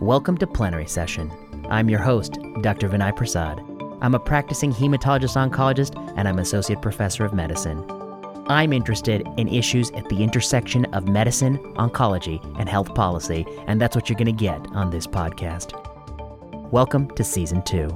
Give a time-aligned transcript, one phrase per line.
[0.00, 1.32] Welcome to Plenary Session.
[1.70, 2.88] I'm your host, Dr.
[2.88, 3.60] Vinay Prasad.
[4.00, 7.84] I'm a practicing hematologist oncologist and I'm associate professor of medicine.
[8.48, 13.94] I'm interested in issues at the intersection of medicine, oncology, and health policy, and that's
[13.94, 15.72] what you're going to get on this podcast.
[16.72, 17.86] Welcome to Season 2.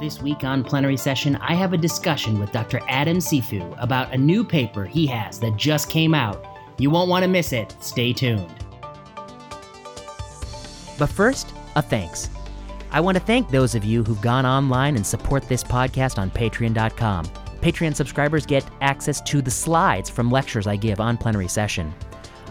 [0.00, 2.80] This week on Plenary Session, I have a discussion with Dr.
[2.88, 6.46] Adam Cifu about a new paper he has that just came out.
[6.78, 7.76] You won't want to miss it.
[7.80, 8.63] Stay tuned.
[10.98, 12.30] But first, a thanks.
[12.90, 16.30] I want to thank those of you who've gone online and support this podcast on
[16.30, 17.26] patreon.com.
[17.60, 21.92] Patreon subscribers get access to the slides from lectures I give on plenary session.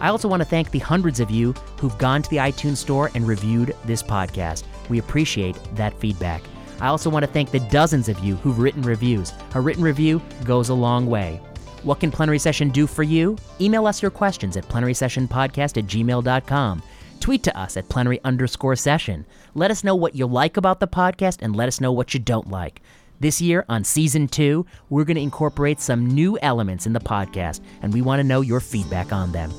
[0.00, 3.10] I also want to thank the hundreds of you who've gone to the iTunes store
[3.14, 4.64] and reviewed this podcast.
[4.88, 6.42] We appreciate that feedback.
[6.80, 9.32] I also want to thank the dozens of you who've written reviews.
[9.54, 11.40] A written review goes a long way.
[11.84, 13.36] What can Plenary Session do for you?
[13.60, 16.82] Email us your questions at plenarysessionpodcast at gmail.com.
[17.24, 19.24] Tweet to us at plenary underscore session.
[19.54, 22.20] Let us know what you like about the podcast and let us know what you
[22.20, 22.82] don't like.
[23.18, 27.62] This year, on season two, we're going to incorporate some new elements in the podcast,
[27.80, 29.50] and we want to know your feedback on them.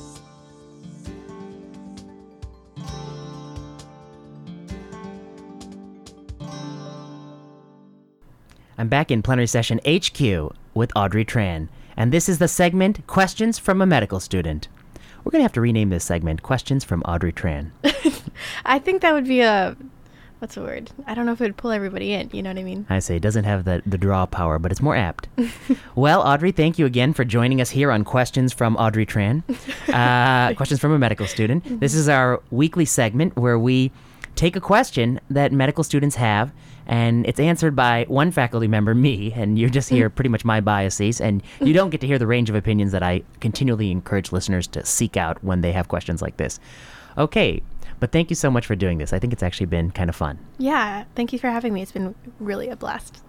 [8.78, 13.58] I'm back in plenary session HQ with Audrey Tran, and this is the segment Questions
[13.58, 14.68] from a Medical Student.
[15.26, 17.72] We're going to have to rename this segment Questions from Audrey Tran.
[18.64, 19.76] I think that would be a
[20.38, 20.92] what's the word?
[21.04, 22.30] I don't know if it would pull everybody in.
[22.32, 22.86] You know what I mean?
[22.88, 25.26] I say it doesn't have the, the draw power, but it's more apt.
[25.96, 29.42] well, Audrey, thank you again for joining us here on Questions from Audrey Tran.
[29.92, 31.80] Uh, questions from a medical student.
[31.80, 33.90] This is our weekly segment where we
[34.34, 36.52] take a question that medical students have
[36.86, 40.60] and it's answered by one faculty member, me, and you just hear pretty much my
[40.60, 44.32] biases, and you don't get to hear the range of opinions that I continually encourage
[44.32, 46.60] listeners to seek out when they have questions like this.
[47.18, 47.62] Okay,
[47.98, 49.12] but thank you so much for doing this.
[49.12, 50.38] I think it's actually been kind of fun.
[50.58, 51.82] Yeah, thank you for having me.
[51.82, 53.22] It's been really a blast.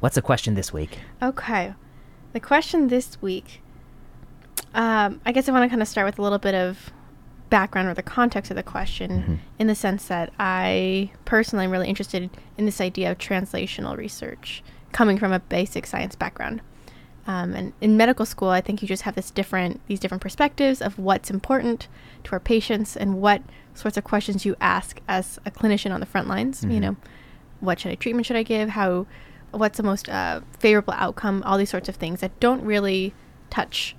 [0.00, 0.98] What's the question this week?
[1.22, 1.74] Okay,
[2.32, 3.62] the question this week.
[4.74, 6.92] Um, I guess I want to kind of start with a little bit of
[7.50, 9.34] background or the context of the question Mm-hmm.
[9.58, 14.62] in the sense that I personally am really interested in this idea of translational research
[14.92, 16.62] coming from a basic science background.
[17.26, 20.80] Um, and in medical school, I think you just have this different these different perspectives
[20.80, 21.86] of what's important
[22.24, 23.42] to our patients and what
[23.74, 26.64] sorts of questions you ask as a clinician on the front lines.
[26.64, 26.96] You know,
[27.60, 28.70] what should I treatment should I give?
[28.70, 29.06] How,
[29.50, 31.42] what's the most uh, favorable outcome?
[31.44, 33.12] All these sorts of things that don't really
[33.50, 33.94] touch,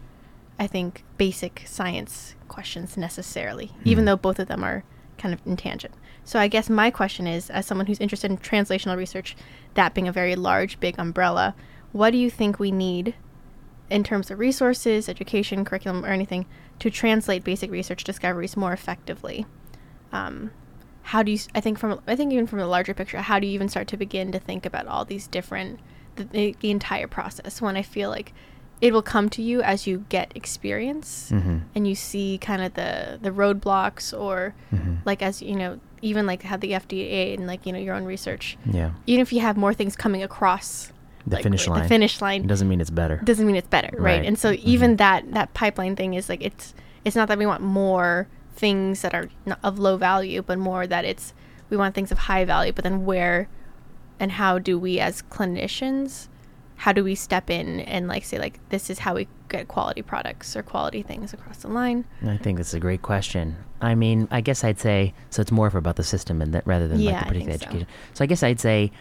[0.60, 4.84] I think, basic science questions necessarily, even though both of them are
[5.18, 5.94] kind of in tangent.
[6.24, 9.36] So I guess my question is, as someone who's interested in translational research,
[9.74, 11.56] that being a very large, big umbrella,
[11.92, 13.16] what do you think we need
[13.90, 16.46] in terms of resources, education, curriculum, or anything
[16.80, 19.46] to translate basic research discoveries more effectively?
[20.12, 20.52] Um,
[21.04, 21.40] how do you?
[21.56, 23.88] I think from I think even from the larger picture, how do you even start
[23.90, 25.80] to begin to think about all these different
[26.16, 27.62] the, the entire process?
[27.62, 28.34] When I feel like
[28.82, 31.58] it will come to you as you get experience Mm-hmm.
[31.76, 34.96] and you see kind of the the roadblocks or Mm-hmm.
[35.06, 38.06] like as you know even like how the FDA and like you know your own
[38.06, 38.92] research Yeah.
[39.06, 40.92] even if you have more things coming across
[41.28, 41.84] The like, finish line.
[41.84, 43.18] the finish line doesn't mean it's better.
[43.24, 44.26] doesn't mean it's better right, Right.
[44.26, 46.74] and so even that that pipeline thing is like it's
[47.06, 49.30] it's not that we want more things that are
[49.64, 51.34] of low value but more that it's
[51.70, 53.48] we want things of high value but then where
[54.20, 56.28] and how do we as clinicians
[56.82, 60.02] how do we step in and like say like this is how we get quality
[60.02, 63.56] products or quality things across the line I think that's a great question.
[63.82, 65.42] I mean, I guess I'd say so.
[65.42, 67.62] It's more of about the system and that rather than Yeah, like the particular think
[67.62, 67.68] so.
[67.68, 67.88] education.
[68.16, 68.92] So I guess I'd say,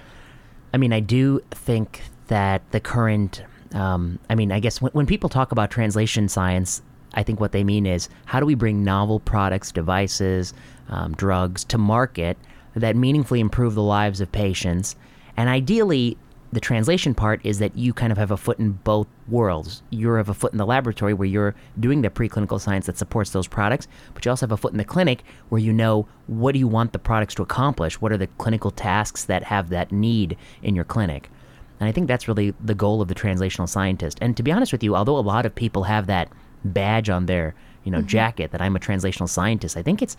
[0.75, 3.43] I mean, I do think that the current,
[3.73, 6.83] um, I mean, I guess when, when people talk about translation science,
[7.15, 10.53] I think what they mean is how do we bring novel products, devices,
[10.91, 12.37] um, drugs to market
[12.75, 14.97] that meaningfully improve the lives of patients,
[15.39, 16.19] and ideally.
[16.53, 19.83] The translation part is that you kind of have a foot in both worlds.
[19.91, 23.31] You're have a foot in the laboratory where you're doing the preclinical science that supports
[23.31, 26.53] those products, but you also have a foot in the clinic where you know what
[26.53, 28.01] do you want the products to accomplish?
[28.01, 31.31] What are the clinical tasks that have that need in your clinic?
[31.79, 34.19] And I think that's really the goal of the translational scientist.
[34.21, 36.31] And to be honest with you, although a lot of people have that
[36.65, 37.55] badge on their,
[37.85, 38.07] you know, mm-hmm.
[38.07, 40.17] jacket that I'm a translational scientist, I think it's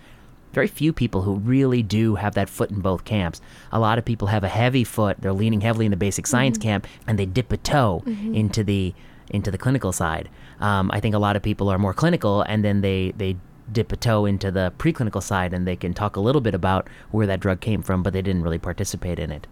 [0.54, 3.42] very few people who really do have that foot in both camps.
[3.72, 6.58] A lot of people have a heavy foot; they're leaning heavily in the basic science
[6.58, 8.04] camp, and they dip a toe
[8.34, 8.94] into the
[9.30, 10.30] into the clinical side.
[10.60, 13.38] Um, I think a lot of people are more clinical, and then they they
[13.72, 16.90] dip a toe into the preclinical side, and they can talk a little bit about
[17.12, 19.48] where that drug came from, but they didn't really participate in it.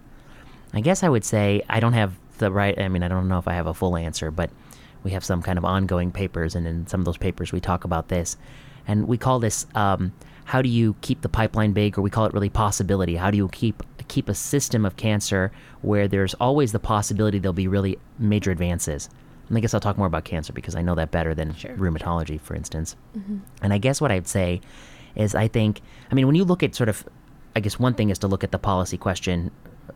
[0.73, 2.77] I guess I would say I don't have the right.
[2.77, 4.49] I mean, I don't know if I have a full answer, but
[5.03, 7.85] we have some kind of ongoing papers, and in some of those papers we talk
[7.85, 8.35] about this.
[8.87, 10.11] and we call this um,
[10.49, 13.15] how do you keep the pipeline big, or we call it really possibility.
[13.15, 15.51] How do you keep keep a system of cancer
[15.83, 19.09] where there's always the possibility there'll be really major advances?
[19.47, 21.75] And I guess I'll talk more about cancer because I know that better than Sure.
[21.75, 22.95] rheumatology, for instance.
[23.15, 23.37] Mm-hmm.
[23.61, 24.59] And I guess what I'd say
[25.15, 25.81] is I think,
[26.11, 27.07] I mean, when you look at sort of,
[27.55, 29.51] I guess one thing is to look at the policy question.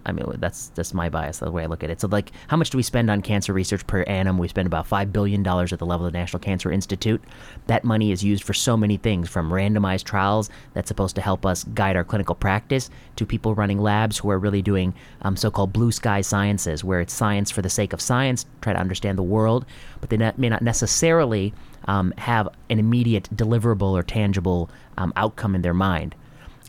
[0.06, 2.02] I mean, that's that's my bias, the way I look at it.
[2.02, 4.38] So, like, how much do we spend on cancer research per annum?
[4.38, 7.24] We spend about $5 billion at the level of the National Cancer Institute.
[7.68, 11.46] That money is used for so many things from randomized trials that's supposed to help
[11.46, 15.50] us guide our clinical practice to people running labs who are really doing um, so
[15.50, 19.18] called blue sky sciences, where it's science for the sake of science, try to understand
[19.18, 19.66] the world,
[20.02, 21.54] but they not, may not necessarily
[21.86, 26.16] um, have an immediate deliverable or tangible um, outcome in their mind.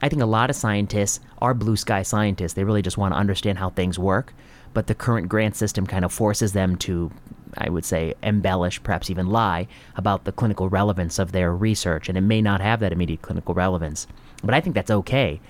[0.05, 2.53] I think a lot of scientists are blue sky scientists.
[2.53, 4.35] They really just want to understand how things work,
[4.75, 7.11] but the current grant system kind of forces them to,
[7.57, 9.67] I would say, embellish, perhaps even lie
[9.97, 13.55] about the clinical relevance of their research, and it may not have that immediate clinical
[13.55, 14.07] relevance.
[14.43, 15.41] But I think that's okay.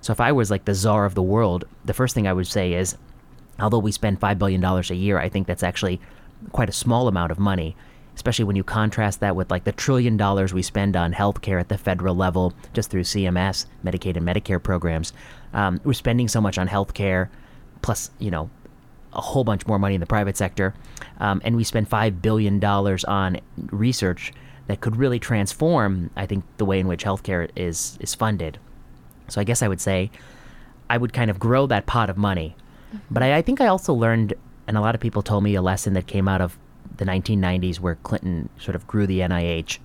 [0.00, 2.48] So if I was like the czar of the world, the first thing I would
[2.48, 2.96] say is,
[3.60, 6.00] although we spend $5 billion a year, I think that's actually
[6.50, 7.76] quite a small amount of money,
[8.20, 11.70] especially when you contrast that with like the trillion dollars we spend on healthcare at
[11.70, 15.14] the federal level just through CMS, Medicaid, and Medicare programs.
[15.54, 17.30] Um, we're spending so much on healthcare,
[17.80, 18.50] plus, you know,
[19.14, 20.74] a whole bunch more money in the private sector.
[21.18, 23.40] Um, and we spend $5 billion on
[23.70, 24.34] research
[24.66, 28.58] that could really transform, I think, the way in which healthcare is, is funded.
[29.28, 30.10] So I guess I would say
[30.90, 32.54] I would kind of grow that pot of money.
[33.10, 34.34] But I, I think I also learned,
[34.66, 36.58] and a lot of people told me a lesson that came out of
[37.00, 39.78] the 1990s where Clinton sort of grew the NIH.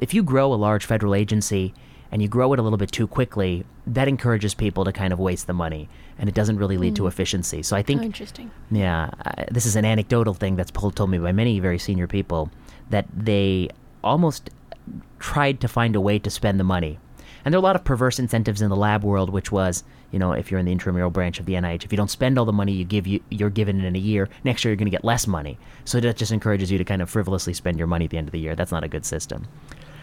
[0.00, 1.72] If you grow a large federal agency
[2.12, 5.18] and you grow it a little bit too quickly, that encourages people to kind of
[5.18, 7.08] waste the money and it doesn't really lead to mm.
[7.08, 7.62] efficiency.
[7.62, 8.50] So I Oh, think interesting.
[8.70, 12.06] yeah, I, this is an anecdotal thing that's pulled, told me by many very senior
[12.06, 12.50] people
[12.90, 13.70] that they
[14.04, 14.50] almost
[15.18, 16.98] tried to find a way to spend the money.
[17.44, 20.18] And there are a lot of perverse incentives in the lab world, which was, you
[20.18, 22.44] know, if you're in the intramural branch of the NIH, if you don't spend all
[22.44, 24.90] the money you give you you're given in a year, next year you're going to
[24.90, 25.58] get less money.
[25.84, 28.28] So that just encourages you to kind of frivolously spend your money at the end
[28.28, 28.54] of the year.
[28.54, 29.46] That's not a good system.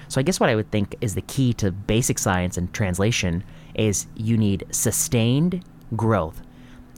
[0.07, 3.43] So I guess what I would think is the key to basic science and translation
[3.73, 5.63] is you need sustained
[5.95, 6.41] growth.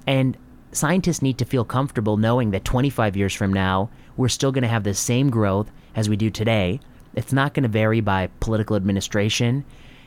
[0.08, 0.38] And
[0.72, 4.68] scientists need to feel comfortable knowing that 25 years from now, we're still going to
[4.68, 6.80] have the same growth as we do today.
[7.14, 9.64] It's not going to vary by political administration.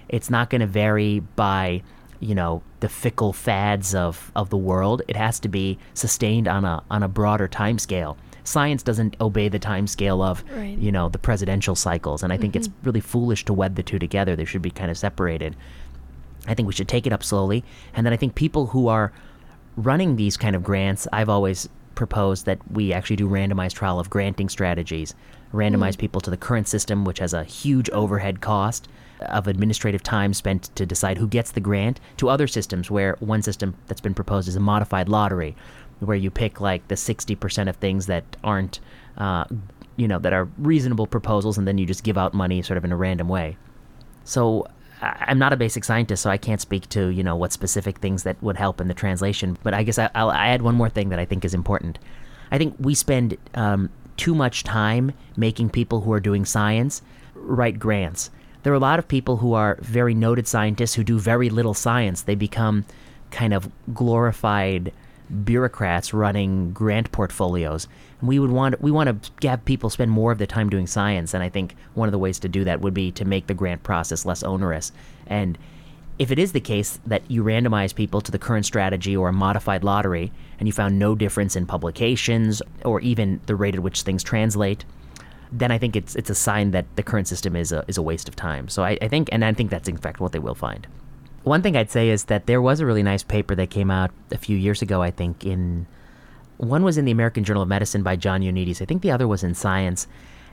[0.09, 1.83] It's not going to vary by,
[2.21, 5.03] you know, the fickle fads of, of the world.
[5.09, 8.17] It has to be sustained on a on a broader time scale.
[8.45, 10.79] Science doesn't obey the time scale of, Right.
[10.79, 12.87] you know, the presidential cycles, and I think it's mm-hmm.
[12.87, 14.35] really foolish to wed the two together.
[14.35, 15.55] They should be kind of separated.
[16.47, 17.63] I think we should take it up slowly.
[17.93, 19.13] And then I think people who are
[19.77, 24.09] running these kind of grants, I've always proposed that we actually do randomized trial of
[24.09, 25.15] granting strategies,
[25.53, 25.99] randomize mm.
[25.99, 28.89] people to the current system, which has a huge overhead cost
[29.21, 33.43] of administrative time spent to decide who gets the grant, to other systems where one
[33.43, 35.57] system that's been proposed is a modified lottery,
[36.01, 38.81] where you pick like the 60% of things that aren't,
[39.17, 39.45] uh,
[39.97, 42.85] you know, that are reasonable proposals, and then you just give out money sort of
[42.85, 43.57] in a random way.
[44.25, 44.67] So
[45.01, 48.25] I'm not a basic scientist, so I can't speak to you know what specific things
[48.25, 49.57] that would help in the translation.
[49.63, 51.99] But I guess I, I'll add one more thing that I think is important.
[52.51, 57.03] I think we spend um, too much time making people who are doing science
[57.35, 58.31] write grants.
[58.63, 61.75] There are a lot of people who are very noted scientists who do very little
[61.75, 62.23] science.
[62.23, 62.85] They become
[63.31, 64.93] kind of glorified
[65.45, 67.87] bureaucrats running grant portfolios.
[68.21, 70.87] And we would want we want to have people spend more of their time doing
[70.87, 71.35] science.
[71.35, 73.55] And I think one of the ways to do that would be to make the
[73.55, 74.93] grant process less onerous.
[75.27, 75.59] And
[76.19, 79.33] if it is the case that you randomize people to the current strategy or a
[79.33, 84.03] modified lottery, and you found no difference in publications or even the rate at which
[84.03, 84.85] things translate,
[85.51, 88.03] then I think it's it's a sign that the current system is a is a
[88.03, 88.69] waste of time.
[88.69, 90.87] So I, I think, and I think that's in fact what they will find.
[91.45, 94.11] One thing I'd say is that there was a really nice paper that came out
[94.31, 95.03] a few years ago.
[95.03, 95.87] I think in
[96.59, 98.83] one was in the American Journal of Medicine by John Ioannidis.
[98.83, 100.07] I think the other was in Science.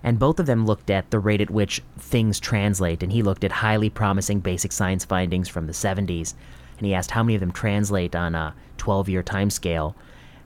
[0.04, 3.02] And both of them looked at the rate at which things translate.
[3.02, 6.36] And he looked at highly promising basic science findings from the 70s.
[6.78, 9.96] And he asked how many of them translate on a 12 year time scale.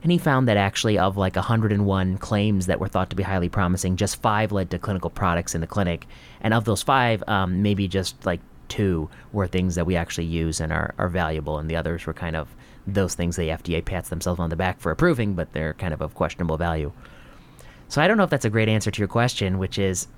[0.02, 3.48] And he found that actually, of like 101 claims that were thought to be highly
[3.48, 6.06] promising, just five led to clinical products in the clinic.
[6.40, 10.60] And of those five, um, maybe just like two were things that we actually use
[10.60, 11.58] and are, are valuable.
[11.58, 12.48] And the others were kind of
[12.86, 16.00] those things the FDA pats themselves on the back for approving, but they're kind of
[16.00, 16.92] of questionable value.
[17.88, 20.08] So I don't know if that's a great answer to your question, which is,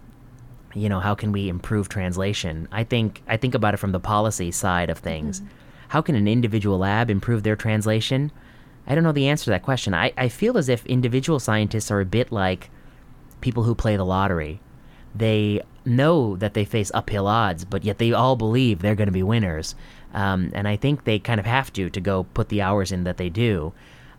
[0.74, 2.68] you know, how can we improve translation?
[2.70, 5.42] I think I think about it from the policy side of things.
[5.88, 8.30] How can an individual lab improve their translation?
[8.86, 9.94] I don't know the answer to that question.
[9.94, 12.70] I, I feel as if individual scientists are a bit like
[13.40, 14.60] people who play the lottery.
[15.14, 19.12] They know that they face uphill odds, but yet they all believe they're going to
[19.12, 19.74] be winners.
[20.14, 23.04] Um, and I think they kind of have to to go put the hours in
[23.04, 23.72] that they do.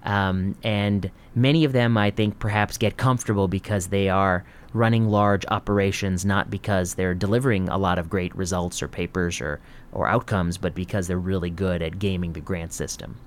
[0.03, 4.43] Um, and many of them, I think, perhaps get comfortable because they are
[4.73, 9.61] running large operations, not because they're delivering a lot of great results or papers or,
[9.91, 13.17] or outcomes, but because they're really good at gaming the grant system.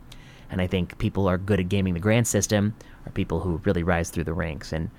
[0.50, 2.74] And I think people are good at gaming the grant system
[3.06, 4.72] are people who really rise through the ranks.
[4.72, 4.90] And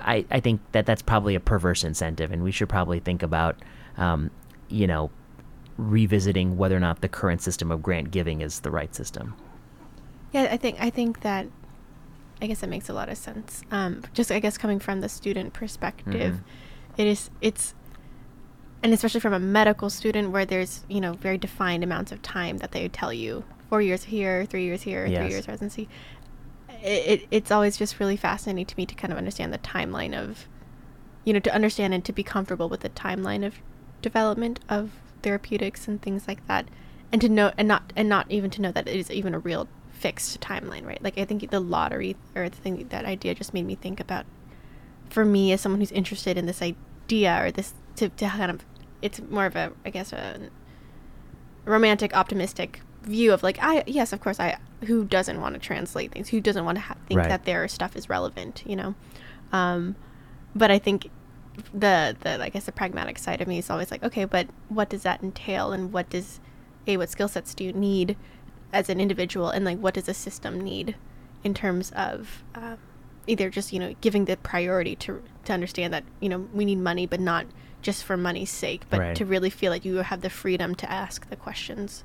[0.00, 3.56] I, I think that that's probably a perverse incentive, and we should probably think about,
[3.96, 4.30] um,
[4.68, 5.10] you know,
[5.76, 9.34] revisiting whether or not the current system of grant giving is the right system.
[10.32, 11.46] Yeah, I think I think that
[12.40, 13.62] I guess that makes a lot of sense.
[13.70, 16.98] Um, just I guess coming from the student perspective, Mhm.
[16.98, 17.74] it is it's
[18.82, 22.58] and especially from a medical student where there's you know very defined amounts of time
[22.58, 25.20] that they tell you four years here, three years here, Yes.
[25.20, 25.88] three years residency.
[26.82, 30.14] It, it it's always just really fascinating to me to kind of understand the timeline
[30.16, 30.46] of,
[31.24, 33.56] you know, to understand and to be comfortable with the timeline of
[34.00, 36.68] development of therapeutics and things like that,
[37.12, 39.38] and to know and not and not even to know that it is even a
[39.38, 41.02] real fixed timeline, right?
[41.02, 44.24] Like I think the lottery or the thing that idea just made me think about
[45.10, 48.64] for me as someone who's interested in this idea or this to, to kind of
[49.02, 50.50] it's more of a I guess a
[51.64, 56.12] romantic optimistic view of like I yes of course I who doesn't want to translate
[56.12, 56.28] things?
[56.28, 57.28] Who doesn't want to ha- think Right.
[57.28, 58.94] that their stuff is relevant you know?
[59.52, 59.96] Um
[60.54, 61.10] but I think
[61.74, 64.88] the the I guess the pragmatic side of me is always like okay but what
[64.88, 65.72] does that entail?
[65.72, 66.40] And what does
[66.86, 68.16] a what skill sets do you need
[68.72, 69.48] as an individual?
[69.50, 70.94] And like what does a system need
[71.44, 72.78] in terms of um,
[73.26, 76.78] either just you know giving the priority to to understand that you know we need
[76.78, 77.46] money but not
[77.82, 79.16] just for money's sake but Right.
[79.16, 82.02] to really feel like you have the freedom to ask the questions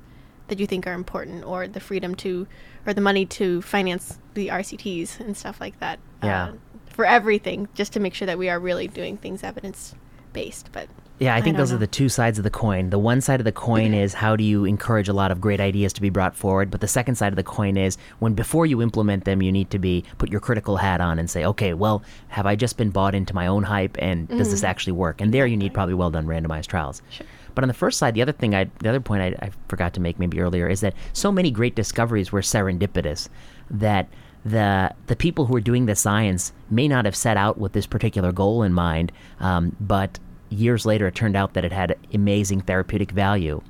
[0.48, 2.46] that you think are important or the freedom to
[2.86, 6.44] or the money to finance the RCTs and stuff like that Yeah.
[6.48, 6.52] uh,
[6.86, 9.94] for everything just to make sure that we are really doing things evidence
[10.32, 10.88] based but
[11.20, 12.90] Yeah, I think don't those are the two sides of the coin.
[12.90, 15.60] The one side of the coin is how do you encourage a lot of great
[15.60, 18.66] ideas to be brought forward, but the second side of the coin is when before
[18.66, 21.72] you implement them, you need to be put your critical hat on and say, okay,
[21.72, 25.20] well, have I just been bought into my own hype, and does this actually work?
[25.20, 27.00] And there, you need probably well done randomized trials.
[27.10, 27.26] Sure.
[27.54, 29.94] But on the first side, the other thing, I, the other point I, I forgot
[29.94, 33.28] to make maybe earlier is that so many great discoveries were serendipitous
[33.70, 34.08] that
[34.44, 37.86] the the people who are doing the science may not have set out with this
[37.86, 40.18] particular goal in mind, um, but
[40.50, 43.62] years later it turned out that it had amazing therapeutic value.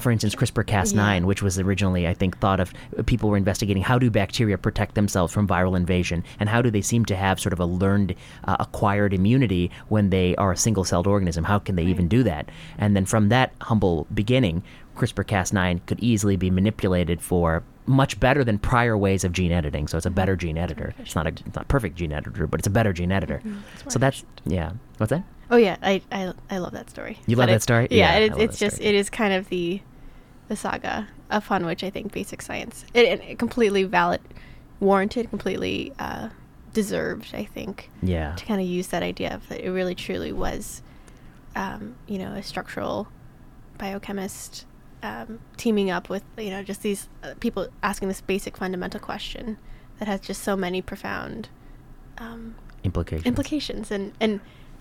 [0.00, 1.26] For instance, CRISPR-Cas9, Yeah.
[1.26, 4.94] which was originally, I think, thought of uh, people were investigating how do bacteria protect
[4.94, 8.14] themselves from viral invasion, and how do they seem to have sort of a learned,
[8.44, 11.44] uh, acquired immunity when they are a single-celled organism?
[11.44, 12.50] How can they even do that?
[12.78, 14.62] And then from that humble beginning,
[14.96, 19.88] CRISPR-Cas9 could easily be manipulated for much better than prior ways of gene editing.
[19.88, 20.16] So it's a mm-hmm.
[20.16, 20.94] better gene editor.
[20.98, 23.38] It's not a it's not a perfect gene editor, but it's a better gene editor.
[23.38, 23.58] Mm-hmm.
[23.84, 24.72] It's So that's yeah.
[24.98, 25.24] What's that?
[25.50, 27.18] Oh yeah, I I, I love that story.
[27.26, 27.88] You love that story?
[27.90, 28.88] Yeah, Yeah, it's just story.
[28.88, 29.80] it is kind of the
[30.50, 34.20] the saga upon which I think basic science it, it, it completely valid,
[34.80, 36.28] warranted, completely uh,
[36.74, 37.32] deserved.
[37.34, 38.34] I think Yeah.
[38.34, 40.82] to kind of use that idea of that it really truly was,
[41.54, 43.06] um, you know, a structural
[43.78, 44.66] biochemist
[45.02, 49.56] um, teaming up with you know just these uh, people asking this basic fundamental question
[49.98, 51.48] that has just so many profound
[52.18, 52.54] um,
[52.84, 53.26] Implications.
[53.26, 54.40] implications and and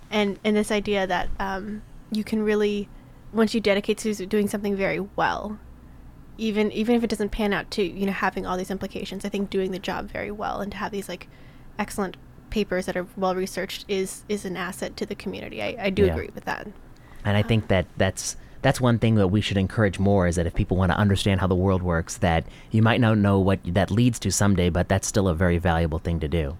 [0.09, 2.89] and and this idea that um, you can really
[3.33, 5.59] once you dedicate to doing something very well
[6.37, 9.29] even even if it doesn't pan out to you know having all these implications i
[9.29, 11.27] think doing the job very well and to have these like
[11.77, 12.15] excellent
[12.49, 16.05] papers that are well researched is is an asset to the community i, I do
[16.05, 16.13] Yeah.
[16.13, 16.67] agree with that
[17.25, 20.45] And I think that that's that's one thing that we should encourage more is that
[20.47, 23.59] if people want to understand how the world works, that you might not know what
[23.73, 26.57] that leads to someday, but that's still a very valuable thing to do.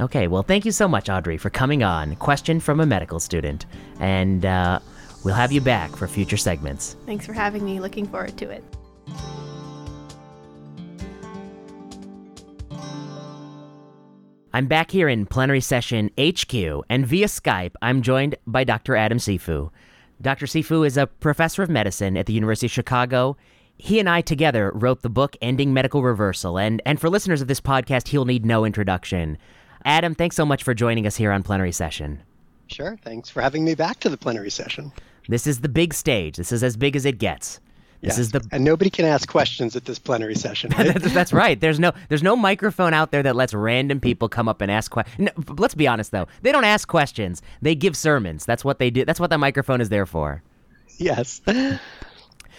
[0.00, 2.16] Okay, well, thank you so much, Audrey, for coming on.
[2.16, 3.64] Question from a medical student,
[4.00, 4.80] and uh,
[5.24, 6.96] we'll have you back for future segments.
[7.06, 8.64] thanks for having me looking forward to it
[14.54, 16.54] I'm back here in plenary session HQ,
[16.90, 18.94] and via Skype, I'm joined by Dr.
[18.94, 19.70] Adam Cifu.
[20.20, 20.44] Dr.
[20.44, 23.38] Cifu is a professor of medicine at the University of Chicago.
[23.78, 27.48] He and I together wrote the book Ending Medical Reversal, and, and for listeners of
[27.48, 29.38] this podcast, he'll need no introduction.
[29.86, 32.22] Adam, thanks so much for joining us here on plenary session.
[32.66, 32.98] Sure.
[33.02, 34.92] Thanks for having me back to the plenary session.
[35.28, 36.36] This is the big stage.
[36.36, 37.60] This is as big as it gets.
[38.00, 38.18] This Yes.
[38.18, 40.72] is the and nobody can ask questions at this plenary session.
[40.76, 40.92] Right?
[40.92, 41.60] that's, that's right.
[41.60, 44.90] There's no there's no microphone out there that lets random people come up and ask
[44.90, 45.16] questions.
[45.36, 47.42] No, let's be honest though, they don't ask questions.
[47.60, 48.44] They give sermons.
[48.44, 49.04] That's what they do.
[49.04, 50.42] That's what the microphone is there for.
[50.98, 51.40] yes.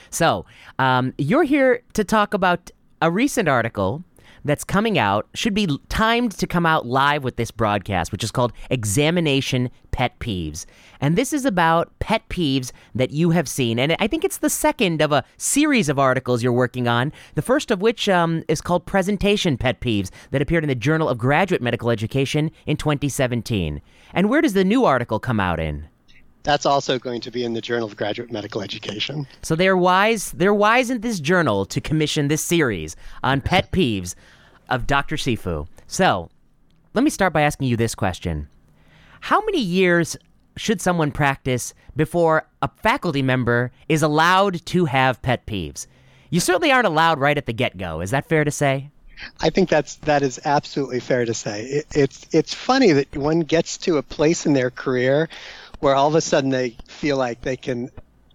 [0.09, 0.45] So
[0.77, 2.69] um, you're here to talk about
[3.01, 4.03] a recent article
[4.45, 8.31] that's coming out should be timed to come out live with this broadcast, which is
[8.31, 10.65] called Examination Pet Peeves.
[10.99, 13.79] And this is about pet peeves that you have seen.
[13.79, 17.41] And I think it's the second of a series of articles you're working on, the
[17.41, 21.17] first of which um, is called Presentation Pet Peeves that appeared in the Journal of
[21.17, 23.81] Graduate Medical Education in 2017.
[24.13, 25.87] And where does the new article come out in?
[26.43, 29.25] That's also going to be in the Journal of Graduate Medical Education.
[29.41, 30.31] So they're wise.
[30.33, 34.15] They're wise in this journal to commission this series on pet peeves
[34.69, 35.15] of Dr.
[35.15, 35.67] Cifu.
[35.87, 36.29] So,
[36.93, 38.47] let me start by asking you this question:
[39.21, 40.17] How many years
[40.55, 45.87] should someone practice before a faculty member is allowed to have pet peeves?
[46.29, 48.01] You certainly aren't allowed right at the get-go.
[48.01, 48.89] Is that fair to say?
[49.39, 51.65] I think that's that is absolutely fair to say.
[51.65, 55.29] It, it's it's funny that one gets to a place in their career
[55.79, 57.89] where all of a sudden they feel like they can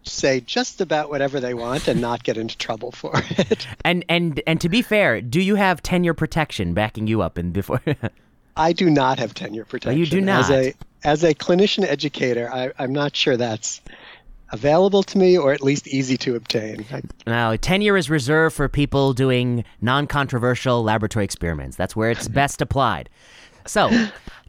[0.08, 3.66] say just about whatever they want and not get into trouble for it.
[3.84, 7.52] And and and to be fair, do you have tenure protection backing you up and
[7.52, 7.82] before?
[8.56, 9.98] I do not have tenure protection.
[9.98, 10.44] you do not.
[10.44, 10.74] As a
[11.04, 13.80] as a clinician educator, I, I'm not sure that's
[14.50, 16.84] available to me or at least easy to obtain.
[17.26, 21.76] Now, tenure is reserved for people doing non-controversial laboratory experiments.
[21.76, 23.10] That's where it's best applied.
[23.66, 23.90] So,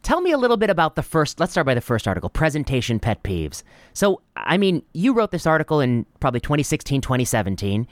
[0.03, 1.39] tell me a little bit about the first.
[1.39, 3.63] Let's start by the first article presentation pet peeves.
[3.93, 7.87] So, I mean, you wrote this article in probably 2016, 2017.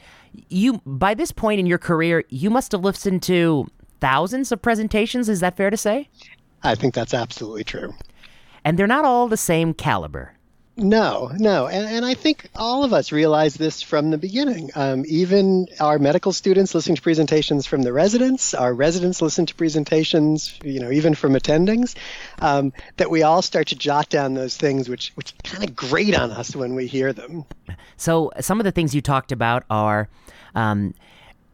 [0.50, 3.68] You, by this point in your career, you must have listened to
[4.00, 5.30] thousands of presentations.
[5.30, 6.10] Is that fair to say?
[6.64, 7.94] I think that's absolutely true.
[8.64, 10.34] And they're not all the same caliber.
[10.80, 14.70] No, no, and, and I think all of us realize this from the beginning.
[14.76, 19.56] Um, even our medical students listening to presentations from the residents, our residents listen to
[19.56, 21.96] presentations, you know, even from attendings.
[22.42, 26.16] Um, that we all start to jot down those things which which kind of grate
[26.16, 27.46] on us when we hear them.
[27.96, 30.10] So some of the things you talked about are.
[30.54, 30.94] Um,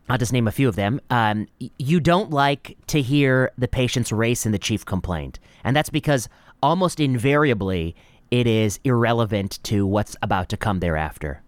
[0.09, 0.99] I'll just name a few of them.
[1.09, 1.47] Um,
[1.79, 6.27] you don't like to hear the patient's race in the chief complaint, and that's because
[6.61, 7.95] almost invariably
[8.33, 11.43] it is irrelevant to what's about to come thereafter.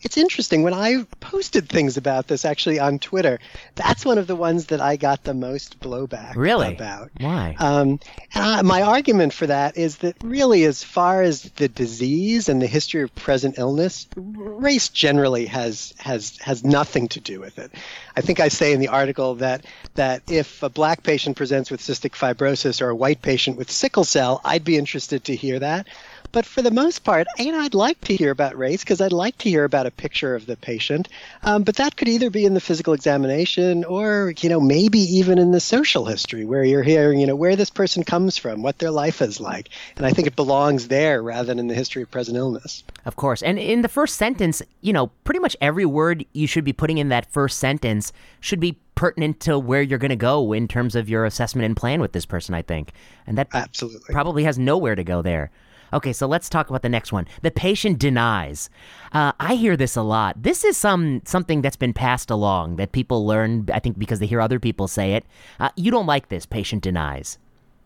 [0.00, 0.62] It's interesting.
[0.62, 3.38] When I posted things about this actually on Twitter,
[3.74, 6.72] that's one of the ones that I got the most blowback really?
[6.72, 7.10] about.
[7.20, 7.56] Why?
[7.58, 8.00] Um,
[8.34, 12.66] I, my argument for that is that really, as far as the disease and the
[12.66, 17.70] history of present illness, race generally has has has nothing to do with it.
[18.16, 21.82] I think I say in the article that that if a black patient presents with
[21.82, 25.86] cystic fibrosis or a white patient with sickle cell, I'd be interested to hear that.
[26.32, 29.12] But for the most part, you know, I'd like to hear about race because I'd
[29.12, 31.08] like to hear about a picture of the patient.
[31.42, 35.38] Um, but that could either be in the physical examination or, you know, maybe even
[35.38, 38.78] in the social history where you're hearing, you know, where this person comes from, what
[38.78, 39.70] their life is like.
[39.96, 42.84] And I think it belongs there rather than in the history of present illness.
[43.04, 43.42] Of course.
[43.42, 46.98] And in the first sentence, you know, pretty much every word you should be putting
[46.98, 50.94] in that first sentence should be pertinent to where you're going to go in terms
[50.94, 52.92] of your assessment and plan with this person, I think.
[53.26, 55.50] And that absolutely probably has nowhere to go there.
[55.92, 57.26] Okay, so let's talk about the next one.
[57.42, 58.70] The patient denies.
[59.12, 60.42] Uh, I hear this a lot.
[60.42, 63.66] This is some something that's been passed along that people learn.
[63.72, 65.24] I think because they hear other people say it.
[65.58, 66.46] Uh, you don't like this.
[66.46, 67.38] Patient denies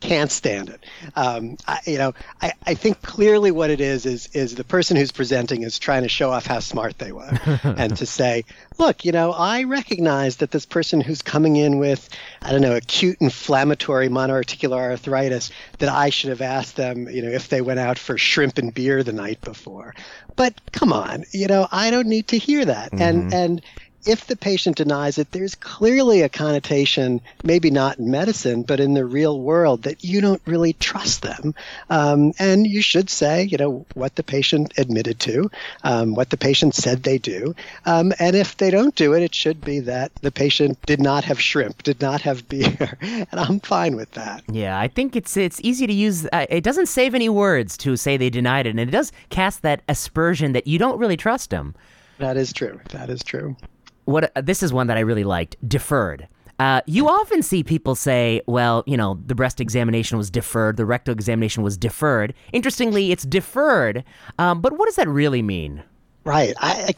[0.05, 0.85] can't stand it.
[1.17, 2.13] Um, I, you know,
[2.43, 6.03] I, I think clearly what it is is is the person who's presenting is trying
[6.03, 8.45] to show off how smart they were, and to say,
[8.77, 12.09] look, you know, I recognize that this person who's coming in with,
[12.43, 17.31] I don't know, acute inflammatory monoarticular arthritis, that I should have asked them, you know,
[17.31, 19.95] if they went out for shrimp and beer the night before.
[20.37, 23.03] But come on, you know, I don't need to hear that, mm-hmm.
[23.03, 23.63] and and
[24.07, 28.95] if the patient denies it, there's clearly a connotation, maybe not in medicine, but in
[28.95, 31.55] the real world, that you don't really trust them.
[31.91, 35.51] Um, and you should say, you know, what the patient admitted to,
[35.83, 37.55] um, what the patient said they do.
[37.87, 41.25] Um, and if they don't do it, it should be that the patient did not
[41.25, 42.99] have shrimp, did not have beer.
[43.01, 44.43] and I'm fine with that.
[44.51, 46.27] Yeah, I think it's it's easy to use.
[46.33, 49.63] Uh, it doesn't save any words to say they denied it, and it does cast
[49.63, 51.75] that aspersion that you don't really trust them.
[52.19, 52.81] That is true.
[52.91, 53.57] That is true
[54.05, 55.57] what this is one that I really liked.
[55.67, 56.29] Deferred.
[56.59, 60.87] Uh, you often see people say, well, you know, the breast examination was deferred, the
[60.87, 62.33] rectal examination was deferred.
[62.53, 64.05] Interestingly, it's deferred,
[64.39, 65.83] um, but what does that really mean?
[66.25, 66.55] Right.
[66.61, 66.95] I,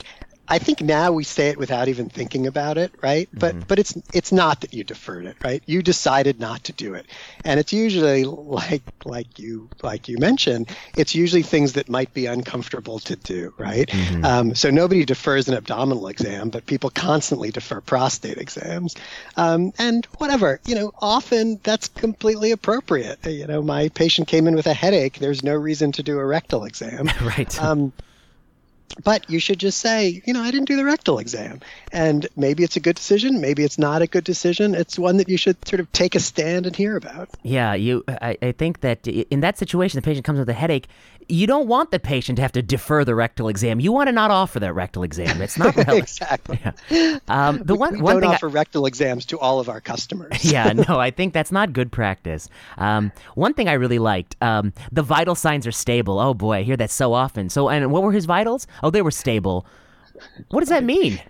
[0.49, 3.29] I think now we say it without even thinking about it, right?
[3.33, 3.65] But mm-hmm.
[3.67, 5.63] but it's it's not that you deferred it, right?
[5.67, 7.07] You decided not to do it,
[7.45, 12.27] and it's usually like like you like you mentioned, it's usually things that might be
[12.27, 13.89] uncomfortable to do, right?
[13.89, 14.25] Mm-hmm.
[14.25, 18.95] Um, so nobody defers an abdominal exam, but people constantly defer prostate exams,
[19.37, 23.25] um, and whatever, you know, often that's completely appropriate.
[23.27, 25.19] You know, my patient came in with a headache.
[25.19, 27.63] There's no reason to do a rectal exam, right?
[27.63, 27.93] Um,
[29.05, 31.61] but you should just say, you know, I didn't do the rectal exam.
[31.93, 34.75] And maybe it's a good decision, maybe it's not a good decision.
[34.75, 37.29] It's one that you should sort of take a stand and hear about.
[37.43, 38.05] Yeah, you.
[38.09, 40.89] I, I think that in that situation, the patient comes with a headache.
[41.29, 43.81] You don't want the patient to have to defer the rectal exam.
[43.81, 45.43] You want to not offer that rectal exam.
[45.43, 46.61] It's not exactly.
[46.91, 47.19] Yeah.
[47.27, 48.31] Um, the one we one don't thing.
[48.31, 50.45] I- offer rectal exams to all of our customers.
[50.53, 52.49] yeah, no, I think that's not good practice.
[52.79, 56.21] Um, one thing I really liked, um, the vital signs are stable.
[56.21, 57.49] Oh boy, I hear that so often.
[57.49, 58.69] So, and what were his vitals?
[58.83, 59.67] Oh, they were stable.
[60.51, 61.21] What does that mean?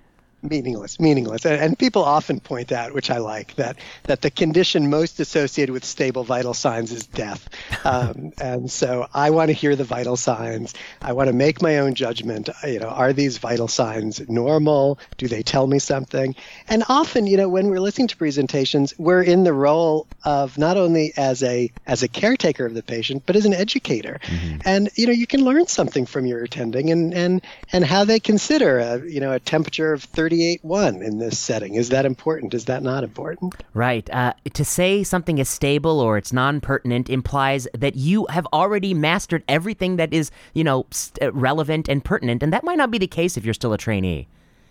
[0.48, 1.44] Meaningless meaningless.
[1.44, 5.72] And, and people often point out which i like that that the condition most associated
[5.72, 7.48] with stable vital signs is death.
[7.84, 10.74] Um, and so i want to hear the vital signs.
[11.02, 12.48] I want to make my own judgment.
[12.64, 14.98] You know are these vital signs normal?
[15.18, 16.34] Do they tell me something?
[16.68, 20.76] And often you know when we're listening to presentations we're in the role of not
[20.76, 24.20] only as a as a caretaker of the patient but as an educator.
[24.64, 28.20] And you know you can learn something from your attending and and and how they
[28.20, 30.02] consider a you know a temperature of
[30.36, 34.08] 38.1 in this setting is that important is that not important Right.
[34.10, 39.42] Uh, to say something is stable or it's non-pertinent implies that you have already mastered
[39.48, 42.98] everything that is, you know, st- uh, relevant and pertinent, and that might not be
[42.98, 44.28] the case if you're still a trainee.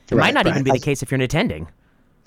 [0.10, 1.68] It might Right, not even be the case if you're an attending.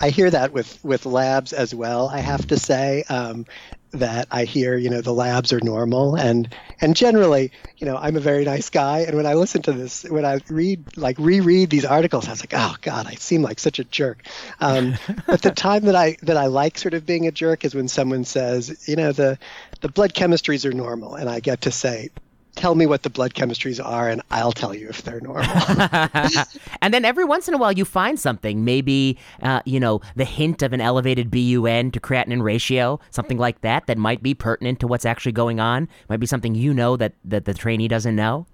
[0.01, 2.07] I hear that with with labs as well.
[2.07, 3.45] I have to say um,
[3.91, 8.15] that I hear you know the labs are normal and and generally you know I'm
[8.15, 11.69] a very nice guy and when I listen to this when I read like reread
[11.69, 14.23] these articles I was like oh god I seem like such a jerk.
[14.59, 14.95] Um,
[15.27, 17.87] but the time that I that I like sort of being a jerk is when
[17.87, 19.39] someone says you know the
[19.81, 22.09] the blood chemistries are normal and I get to say.
[22.55, 25.45] Tell me what the blood chemistries are, and I'll tell you if they're normal.
[26.81, 30.25] and then every once in a while you find something, maybe uh, you know the
[30.25, 34.79] hint of an elevated BUN to creatinine ratio, something like that, that might be pertinent
[34.81, 35.87] to what's actually going on.
[36.09, 38.45] Might be something you know that that the trainee doesn't know.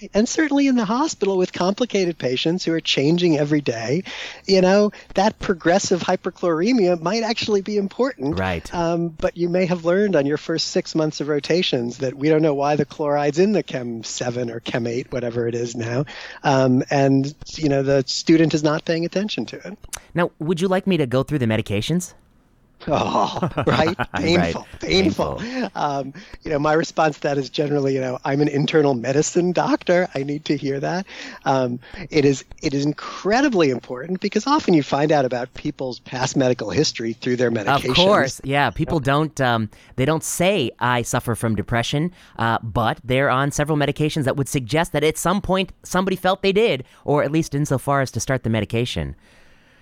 [0.00, 0.10] Right.
[0.14, 4.04] And certainly in the hospital with complicated patients who are changing every day,
[4.46, 8.38] you know, that progressive hyperchloremia might actually be important.
[8.38, 8.72] Right.
[8.74, 12.28] Um, but you may have learned on your first six months of rotations that we
[12.28, 15.74] don't know why the chloride's in the Chem 7 or Chem 8, whatever it is
[15.74, 16.04] now.
[16.42, 19.78] Um, and, you know, the student is not paying attention to it.
[20.14, 22.14] Now, would you like me to go through the medications?
[22.88, 23.96] Oh, right.
[24.16, 25.36] Painful, Painful.
[25.36, 25.70] painful.
[25.74, 29.52] Um, you know, my response to that is generally, you know, I'm an internal medicine
[29.52, 30.08] doctor.
[30.14, 31.06] I need to hear that.
[31.44, 31.78] Um,
[32.10, 36.70] it is it is incredibly important because often you find out about people's past medical
[36.70, 37.90] history through their medications.
[37.90, 38.70] Of course, yeah.
[38.70, 43.78] People don't um, they don't say I suffer from depression, uh, but they're on several
[43.78, 47.54] medications that would suggest that at some point somebody felt they did, or at least
[47.54, 49.14] insofar as to start the medication.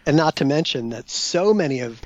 [0.07, 2.01] And not to mention that so many of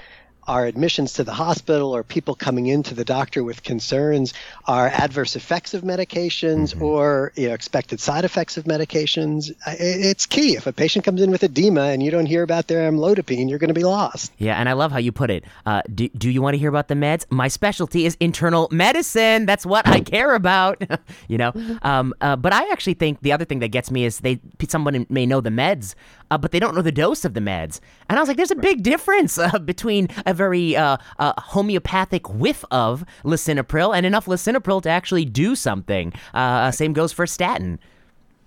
[0.46, 4.34] our admissions to the hospital or people coming into the doctor with concerns
[4.66, 9.52] are adverse effects of medications or you know, expected side effects of medications.
[9.66, 10.56] It's key.
[10.56, 13.58] If a patient comes in with edema and you don't hear about their amlodipine, you're
[13.58, 14.32] going to be lost.
[14.38, 15.44] Yeah, and I love how you put it.
[15.66, 17.24] Uh, do, do you want to hear about the meds?
[17.30, 19.46] My specialty is internal medicine.
[19.46, 20.82] That's what I care about.
[21.28, 21.52] you know,
[21.82, 25.06] um, uh, but I actually think the other thing that gets me is they someone
[25.08, 25.94] may know the meds,
[26.34, 27.78] uh, but they don't know the dose of the meds.
[28.08, 32.28] And I was like, there's a big difference uh, between a very uh, uh, homeopathic
[32.28, 36.12] whiff of lisinopril and enough lisinopril to actually do something.
[36.34, 37.78] Uh, same goes for statin.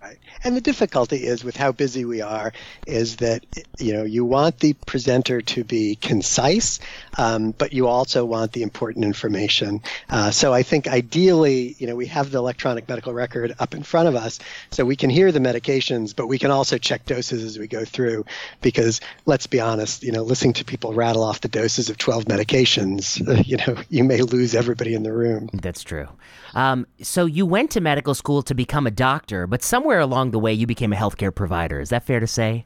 [0.07, 0.19] Right.
[0.45, 2.53] And the difficulty is with how busy we are
[2.85, 3.43] is that
[3.77, 6.79] you know you want the presenter to be concise,
[7.17, 9.81] um, but you also want the important information.
[10.09, 13.83] Uh, so I think ideally, you know, we have the electronic medical record up in
[13.83, 14.39] front of us,
[14.71, 17.83] so we can hear the medications, but we can also check doses as we go
[17.83, 18.23] through.
[18.61, 22.25] Because let's be honest, you know, listening to people rattle off the doses of 12
[22.25, 25.49] medications, you know, you may lose everybody in the room.
[25.51, 26.07] That's true.
[26.53, 30.39] Um, so you went to medical school to become a doctor, but somewhere along the
[30.39, 31.79] way you became a healthcare provider.
[31.79, 32.65] Is that fair to say?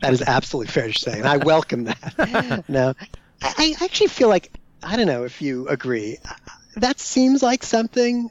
[0.00, 2.64] That is absolutely fair to say, and I welcome that.
[2.68, 2.94] no,
[3.42, 6.18] I, I actually feel like I don't know if you agree.
[6.76, 8.30] That seems like something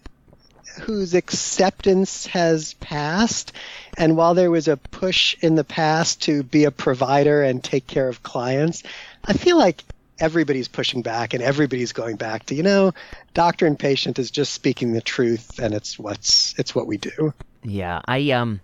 [0.80, 3.52] whose acceptance has passed,
[3.98, 7.88] and while there was a push in the past to be a provider and take
[7.88, 8.84] care of clients,
[9.26, 9.84] I feel like
[10.22, 12.94] everybody's pushing back and everybody's going back to you know
[13.34, 17.34] doctor and patient is just speaking the truth and it's what's it's what we do
[17.64, 18.60] Yeah, I um,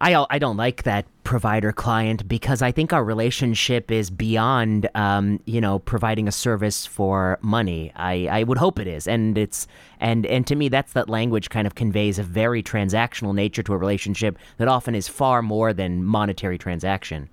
[0.00, 5.40] I I don't like that provider client because I think our relationship is beyond um,
[5.44, 7.92] you know, providing a service for money.
[7.96, 9.66] I I would hope it is, and it's
[10.00, 13.72] and and to me that's that language kind of conveys a very transactional nature to
[13.72, 17.28] a relationship that often is far more than monetary transaction.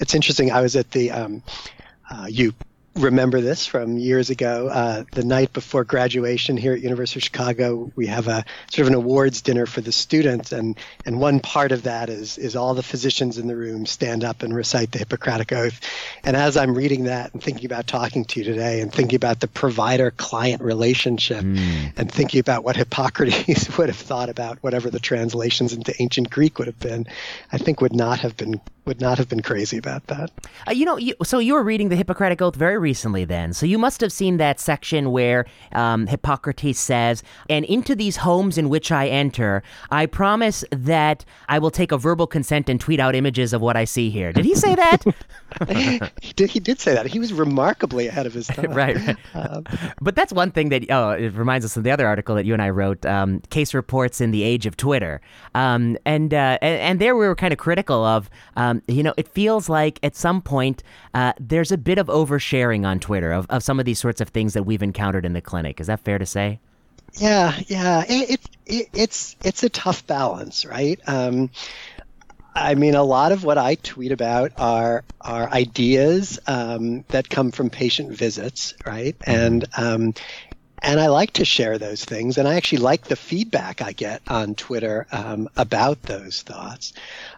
[0.00, 0.50] it's interesting.
[0.52, 1.42] I was at the um,
[2.10, 2.54] uh, you
[2.98, 4.68] remember this from years ago.
[4.68, 8.88] Uh, the night before graduation here at University of Chicago, we have a sort of
[8.88, 12.74] an awards dinner for the students, and and one part of that is is all
[12.74, 15.80] the physicians in the room stand up and recite the Hippocratic Oath.
[16.24, 19.40] And as I'm reading that and thinking about talking to you today, and thinking about
[19.40, 21.92] the provider-client relationship, mm.
[21.96, 26.58] and thinking about what Hippocrates would have thought about whatever the translations into ancient Greek
[26.58, 27.06] would have been,
[27.52, 30.30] I think would not have been would not have been crazy about that.
[30.66, 33.52] Uh, you know, you, so you were reading the Hippocratic Oath very recently, then.
[33.52, 38.56] So you must have seen that section where um, Hippocrates says, "And into these homes
[38.56, 41.18] in which I enter, I promise that
[41.54, 44.32] I will take a verbal consent and tweet out images of what I see here."
[44.32, 45.00] Did he say that?
[46.22, 46.50] he did.
[46.50, 47.06] He did say that.
[47.06, 48.72] He was remarkably ahead of his time.
[48.72, 48.96] right.
[48.96, 49.16] right.
[49.34, 49.64] Um,
[50.00, 52.54] but that's one thing that oh, it reminds us of the other article that you
[52.54, 55.20] and I wrote, um, case reports in the age of Twitter,
[55.54, 58.30] um, and, uh, and, and there we were kind of critical of.
[58.56, 62.77] Um, you know, it feels like at some point uh, there's a bit of oversharing
[62.84, 65.40] on Twitter of, of some of these sorts of things that we've encountered in the
[65.40, 65.80] clinic.
[65.80, 66.60] Is that fair to say?
[67.14, 68.04] Yeah, yeah.
[68.08, 71.00] It, it, it's it's a tough balance, right?
[71.06, 71.50] Um,
[72.54, 77.50] I mean, a lot of what I tweet about are are ideas um, that come
[77.50, 79.18] from patient visits, right?
[79.20, 79.30] Mm-hmm.
[79.30, 80.14] And um,
[80.82, 84.22] and I like to share those things, and I actually like the feedback I get
[84.28, 86.92] on Twitter um, about those thoughts.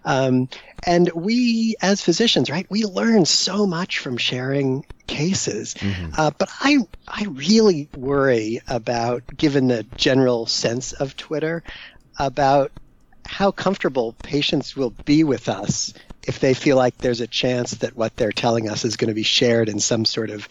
[0.04, 0.48] Um,
[0.86, 5.74] and we, as physicians, right, we learn so much from sharing cases.
[5.74, 6.12] Mm-hmm.
[6.16, 11.62] Uh, but I, I really worry about, given the general sense of Twitter,
[12.18, 12.72] about
[13.26, 15.94] how comfortable patients will be with us
[16.26, 19.14] if they feel like there's a chance that what they're telling us is going to
[19.14, 20.48] be shared in some sort of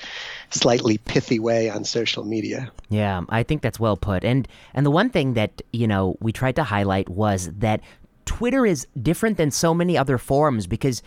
[0.49, 2.71] slightly pithy way on social media.
[2.89, 4.23] Yeah, I think that's well put.
[4.23, 7.81] And and the one thing that, you know, we tried to highlight was that
[8.25, 11.01] Twitter is different than so many other forums because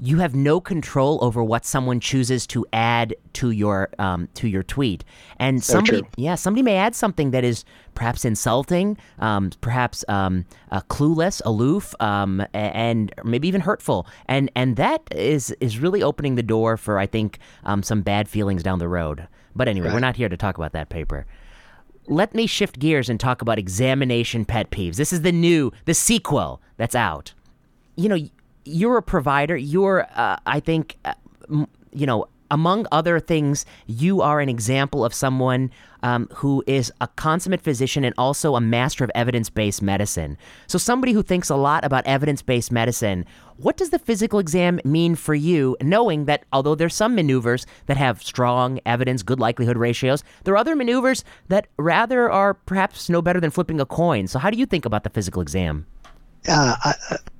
[0.00, 4.62] you have no control over what someone chooses to add to your um, to your
[4.62, 5.04] tweet.
[5.38, 10.80] And somebody, yeah, somebody may add something that is perhaps insulting, um, perhaps um, uh,
[10.82, 14.06] clueless, aloof, um, and maybe even hurtful.
[14.26, 18.28] And and that is is really opening the door for I think um, some bad
[18.28, 19.26] feelings down the road.
[19.54, 19.94] But anyway, right.
[19.94, 21.26] we're not here to talk about that paper.
[22.08, 24.96] Let me shift gears and talk about examination pet peeves.
[24.96, 27.32] This is the new, the sequel that's out.
[27.96, 28.18] You know,
[28.66, 29.56] you're a provider.
[29.56, 31.14] You're, uh, I think, uh,
[31.92, 35.70] you know, among other things, you are an example of someone
[36.02, 40.38] um, who is a consummate physician and also a master of evidence based medicine.
[40.66, 43.24] So, somebody who thinks a lot about evidence based medicine,
[43.56, 47.96] what does the physical exam mean for you, knowing that although there's some maneuvers that
[47.96, 53.22] have strong evidence, good likelihood ratios, there are other maneuvers that rather are perhaps no
[53.22, 54.26] better than flipping a coin.
[54.26, 55.86] So, how do you think about the physical exam?
[56.48, 56.94] Uh, I,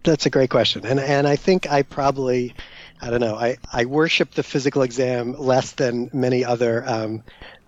[0.05, 2.55] that's a great question, and and I think I probably,
[3.01, 7.23] I don't know, I I worship the physical exam less than many other, um,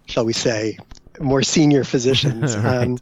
[0.06, 0.78] shall we say,
[1.20, 2.56] more senior physicians.
[2.56, 2.64] right.
[2.64, 2.98] um,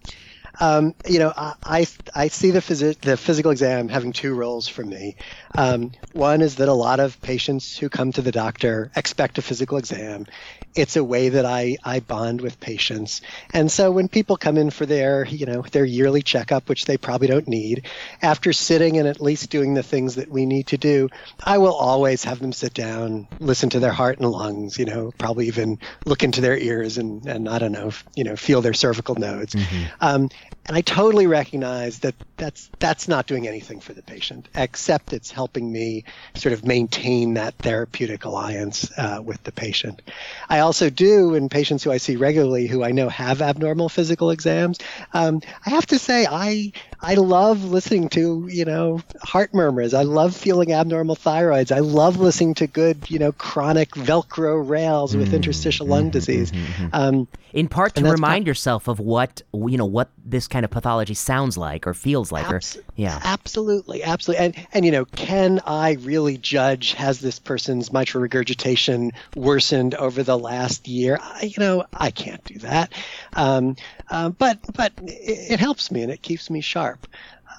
[0.61, 4.85] um, you know, I, I see the, phys- the physical exam having two roles for
[4.85, 5.17] me.
[5.57, 9.43] Um, one is that a lot of patients who come to the doctor expect a
[9.43, 10.27] physical exam.
[10.75, 13.23] It's a way that I, I bond with patients.
[13.55, 16.99] And so when people come in for their, you know, their yearly checkup, which they
[16.99, 17.87] probably don't need,
[18.21, 21.09] after sitting and at least doing the things that we need to do,
[21.43, 25.13] I will always have them sit down, listen to their heart and lungs, you know,
[25.17, 28.75] probably even look into their ears and, and I don't know, you know, feel their
[28.75, 29.55] cervical nodes.
[29.55, 29.85] Mm-hmm.
[30.03, 34.49] Um, time and I totally recognize that that's that's not doing anything for the patient,
[34.55, 40.03] except it's helping me sort of maintain that therapeutic alliance uh, with the patient.
[40.49, 44.31] I also do in patients who I see regularly who I know have abnormal physical
[44.31, 44.79] exams.
[45.15, 49.95] Um, I have to say I I love listening to you know heart murmurs.
[49.95, 51.71] I love feeling abnormal thyroids.
[51.71, 55.37] I love listening to good you know chronic Velcro rales with mm-hmm.
[55.37, 56.51] interstitial lung mm-hmm, disease.
[56.51, 56.89] Mm-hmm.
[56.93, 61.13] Um, in part to remind yourself of what you know what this kind of pathology
[61.13, 63.21] sounds like or feels like Abs- or yeah.
[63.25, 64.47] absolutely absolutely.
[64.47, 70.23] And and you know can i really judge has this person's mitral regurgitation worsened over
[70.23, 71.19] the last year?
[71.21, 72.91] I, you know i can't do that.
[73.35, 73.77] Um,
[74.09, 77.07] uh, but but it, it helps me and it keeps me sharp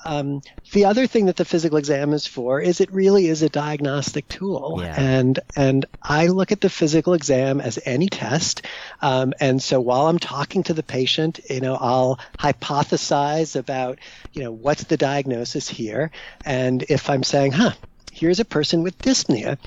[0.06, 3.50] um, the other thing that the physical exam is for is it really is a
[3.50, 4.96] diagnostic tool, yeah.
[4.98, 8.62] and and I look at the physical exam as any test.
[9.02, 14.00] Um, and so while I'm talking to the patient, you know, I'll hypothesize about,
[14.34, 16.12] you know, what's the diagnosis here,
[16.46, 17.72] and if I'm saying, huh,
[18.12, 19.58] here's a person with dyspnea.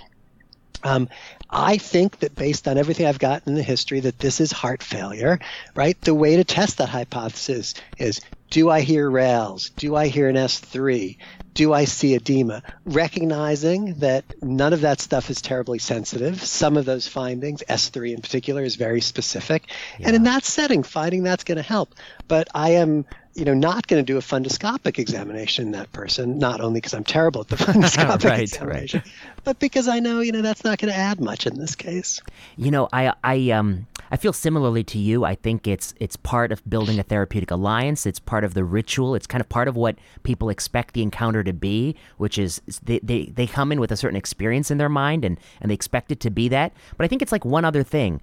[0.83, 1.09] Um,
[1.51, 4.83] I think that based on everything I've gotten in the history, that this is heart
[4.83, 5.39] failure,
[5.75, 6.01] right?
[6.01, 9.71] The way to test that hypothesis is do I hear rales?
[9.71, 11.17] Do I hear an S3?
[11.55, 12.63] do I see edema?
[12.85, 16.43] Recognizing that none of that stuff is terribly sensitive.
[16.43, 19.67] Some of those findings, S3 in particular, is very specific.
[19.99, 20.09] Yeah.
[20.09, 21.95] And in that setting, finding that's going to help.
[22.29, 26.39] But I am you know, not going to do a fundoscopic examination in that person,
[26.39, 29.13] not only because I'm terrible at the fundoscopic right, examination, right.
[29.45, 32.21] but because I know, you know, that's not going to add much in this case.
[32.57, 35.25] You know, I, I, um, I feel similarly to you.
[35.25, 38.07] I think it's it's part of building a therapeutic alliance.
[38.07, 39.15] It's part of the ritual.
[39.15, 42.99] It's kind of part of what people expect the encounter to be, which is they,
[43.01, 46.11] they, they come in with a certain experience in their mind and, and they expect
[46.11, 46.73] it to be that.
[46.97, 48.21] But I think it's like one other thing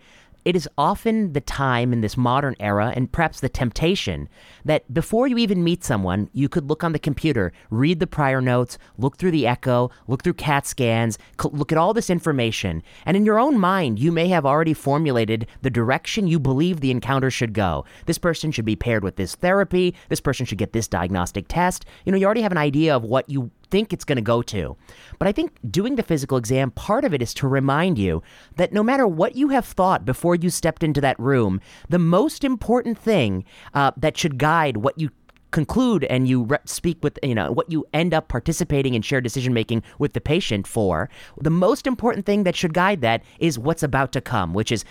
[0.48, 4.30] it is often the time in this modern era, and perhaps the temptation,
[4.64, 8.40] that before you even meet someone, you could look on the computer, read the prior
[8.40, 11.18] notes, look through the echo, look through CAT scans,
[11.52, 15.46] look at all this information, and in your own mind, you may have already formulated
[15.64, 17.84] the direction you believe the encounter should go.
[18.06, 21.84] This person should be paired with this therapy, this person should get this diagnostic test.
[22.06, 24.42] You know, you already have an idea of what you think it's going to go
[24.44, 24.76] to.
[25.20, 28.24] But I think doing the physical exam, part of it is to remind you
[28.56, 32.44] that no matter what you have thought before you stepped into that room, the most
[32.44, 35.10] important thing uh, that should guide what you
[35.52, 39.24] conclude and you re- speak with you know what you end up participating in shared
[39.24, 43.58] decision making with the patient for the most important thing that should guide that is
[43.58, 44.84] what's about to come which is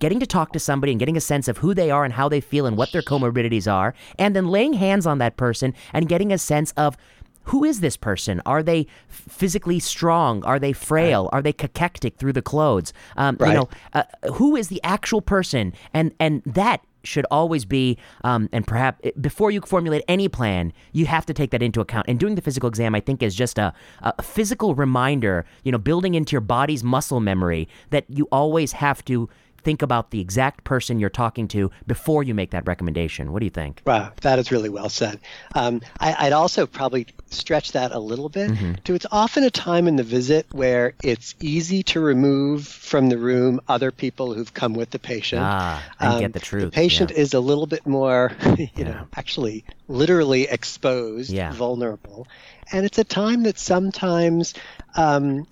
[0.00, 2.28] getting to talk to somebody and getting a sense of who they are and how
[2.28, 6.08] they feel and what their comorbidities are and then laying hands on that person and
[6.08, 6.96] getting a sense of
[7.44, 8.40] who is this person?
[8.46, 10.44] Are they physically strong?
[10.44, 11.28] Are they frail?
[11.32, 12.92] Are they cachectic through the clothes?
[13.16, 13.48] Um, right.
[13.48, 14.04] You know, uh,
[14.34, 15.72] who is the actual person?
[15.92, 21.06] And and that should always be, um, and perhaps before you formulate any plan, you
[21.06, 22.06] have to take that into account.
[22.08, 25.78] And doing the physical exam, I think, is just a, a physical reminder, you know,
[25.78, 29.28] building into your body's muscle memory that you always have to
[29.64, 33.32] think about the exact person you're talking to before you make that recommendation.
[33.32, 33.82] What do you think?
[33.84, 35.18] Wow, that is really well said.
[35.54, 38.74] Um, I, would also probably stretch that a little bit mm-hmm.
[38.84, 43.18] to it's often a time in the visit where it's easy to remove from the
[43.18, 45.42] room other people who've come with the patient.
[45.42, 46.64] Ah, and um, get the truth.
[46.64, 47.18] The patient yeah.
[47.18, 48.84] is a little bit more, you yeah.
[48.84, 51.52] know, actually literally exposed, yeah.
[51.52, 52.26] vulnerable.
[52.72, 54.54] And it's a time that sometimes
[54.96, 55.46] um,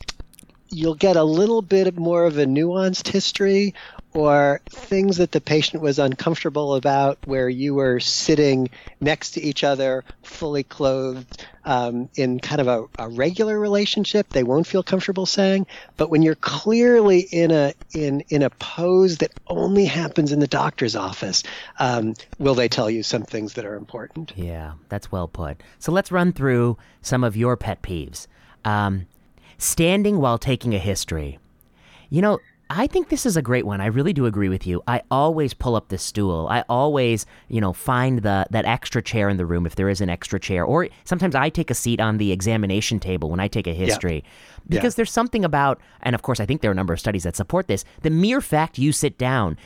[0.73, 3.75] you'll get a little bit more of a nuanced history
[4.15, 8.69] or things that the patient was uncomfortable about where you were sitting
[9.01, 14.43] next to each other fully clothed um, in kind of a, a, regular relationship they
[14.43, 15.67] won't feel comfortable saying.
[15.97, 20.47] But when you're clearly in a in in a pose that only happens in the
[20.47, 21.43] doctor's office
[21.79, 24.33] um, will they tell you some things that are important?
[24.37, 25.63] Yeah that's well put.
[25.79, 28.27] So let's run through some of your pet peeves.
[28.65, 29.07] Um,
[29.59, 31.39] standing while taking a history.
[32.11, 32.39] You know
[32.75, 33.83] I think this is a great one.
[33.83, 34.83] I really do agree with you.
[34.89, 36.47] I always pull up the stool.
[36.49, 40.01] I always, you know, find the that extra chair in the room if there is
[40.01, 40.65] an extra chair.
[40.65, 44.25] Or sometimes I take a seat on the examination table when I take a history.
[44.25, 44.31] Yeah.
[44.69, 44.97] Because yeah.
[44.97, 47.37] there's something about, and of course, I think there are a number of studies that
[47.37, 47.85] support this.
[48.01, 49.59] The mere fact you sit down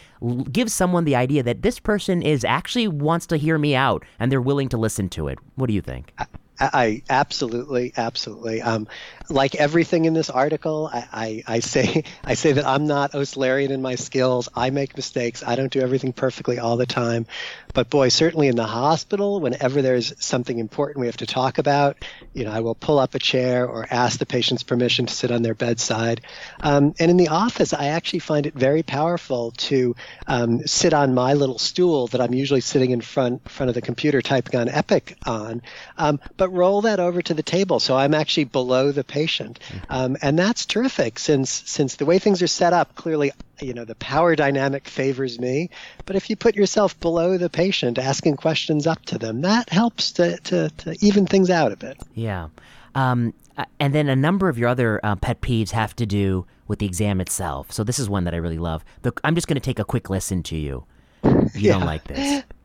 [0.51, 4.33] gives someone the idea that this person is actually wants to hear me out and
[4.33, 5.39] they're willing to listen to it.
[5.55, 6.13] What do you think?
[6.19, 6.27] I,
[6.59, 8.63] I absolutely, absolutely.
[8.63, 8.89] Um,
[9.29, 13.71] like everything in this article, I, I, I, say I say that I'm not Oslerian
[13.71, 14.49] in my skills.
[14.55, 15.43] I make mistakes.
[15.43, 17.27] I don't do everything perfectly all the time.
[17.75, 21.97] But boy, certainly in the hospital, whenever there's something important we have to talk about,
[22.33, 25.31] you know, I will pull up a chair or ask the patient's permission to sit
[25.31, 26.23] on their bedside.
[26.61, 29.95] Um, and in the office, I actually find it very powerful to
[30.27, 33.83] um, sit on my little stool that I'm usually sitting in front front of the
[33.83, 35.63] computer typing on Epic on,
[35.99, 40.17] um, but roll that over to the table so I'm actually below the patient, um,
[40.21, 43.95] and that's terrific since since the way things are set up, clearly you know the
[43.95, 45.71] power dynamic favors me.
[46.05, 50.13] But if you put yourself below the patient asking questions up to them that helps
[50.13, 51.97] to, to, to even things out a bit.
[52.15, 52.49] Yeah.
[52.95, 53.33] Um,
[53.81, 56.87] and then a number of your other uh, pet peeves have to do with the
[56.87, 57.73] exam itself.
[57.73, 58.85] So this is one that i really love.
[59.25, 60.85] I'm just going to take a quick listen to you.
[61.25, 61.73] You yeah.
[61.73, 62.45] don't like this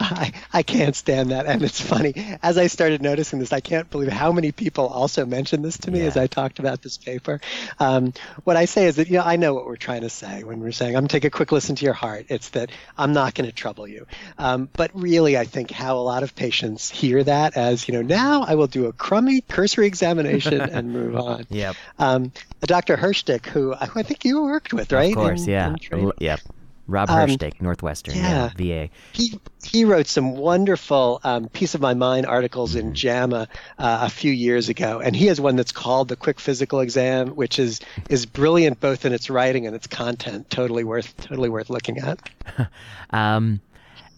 [0.00, 1.46] I, I can't stand that.
[1.46, 2.14] And it's funny.
[2.42, 5.90] As I started noticing this, I can't believe how many people also mentioned this to
[5.90, 6.06] me yeah.
[6.06, 7.40] as I talked about this paper.
[7.78, 8.12] Um,
[8.44, 10.60] what I say is that, you know, I know what we're trying to say when
[10.60, 12.26] we're saying, I'm going to take a quick listen to your heart.
[12.28, 14.06] It's that I'm not going to trouble you.
[14.38, 18.02] Um, but really, I think how a lot of patients hear that as, you know,
[18.02, 21.46] now I will do a crummy cursory examination and move on.
[21.50, 21.76] Yep.
[21.98, 22.96] Um, Dr.
[22.96, 25.10] Hirschtick, who, who I think you worked with, right?
[25.10, 25.74] Of course, in, yeah.
[25.92, 26.40] In yep.
[26.88, 28.50] Rob um, Hirschtick, Northwestern, yeah.
[28.58, 28.86] yeah.
[28.86, 28.92] VA.
[29.12, 32.88] He he wrote some wonderful um, piece of my mind articles mm-hmm.
[32.88, 36.38] in JAMA uh, a few years ago, and he has one that's called the Quick
[36.38, 40.48] Physical Exam, which is is brilliant both in its writing and its content.
[40.50, 42.30] Totally worth totally worth looking at.
[43.10, 43.60] um,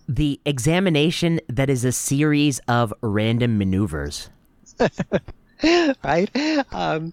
[0.09, 4.31] the examination that is a series of random maneuvers.
[6.05, 6.31] right?
[6.73, 7.13] Um,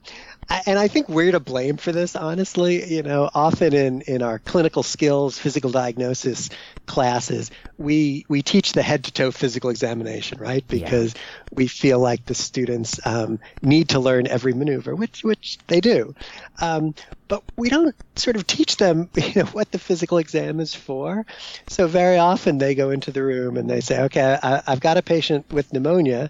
[0.68, 2.93] and I think we're to blame for this, honestly.
[2.93, 6.50] You know, often in, in our clinical skills, physical diagnosis
[6.86, 10.66] classes, we we teach the head to toe physical examination, right?
[10.68, 11.22] Because yeah.
[11.52, 16.14] we feel like the students um, need to learn every maneuver, which which they do.
[16.62, 16.93] Um,
[17.28, 21.26] but we don't sort of teach them, you know, what the physical exam is for.
[21.68, 24.98] So very often they go into the room and they say, "Okay, I, I've got
[24.98, 26.30] a patient with pneumonia."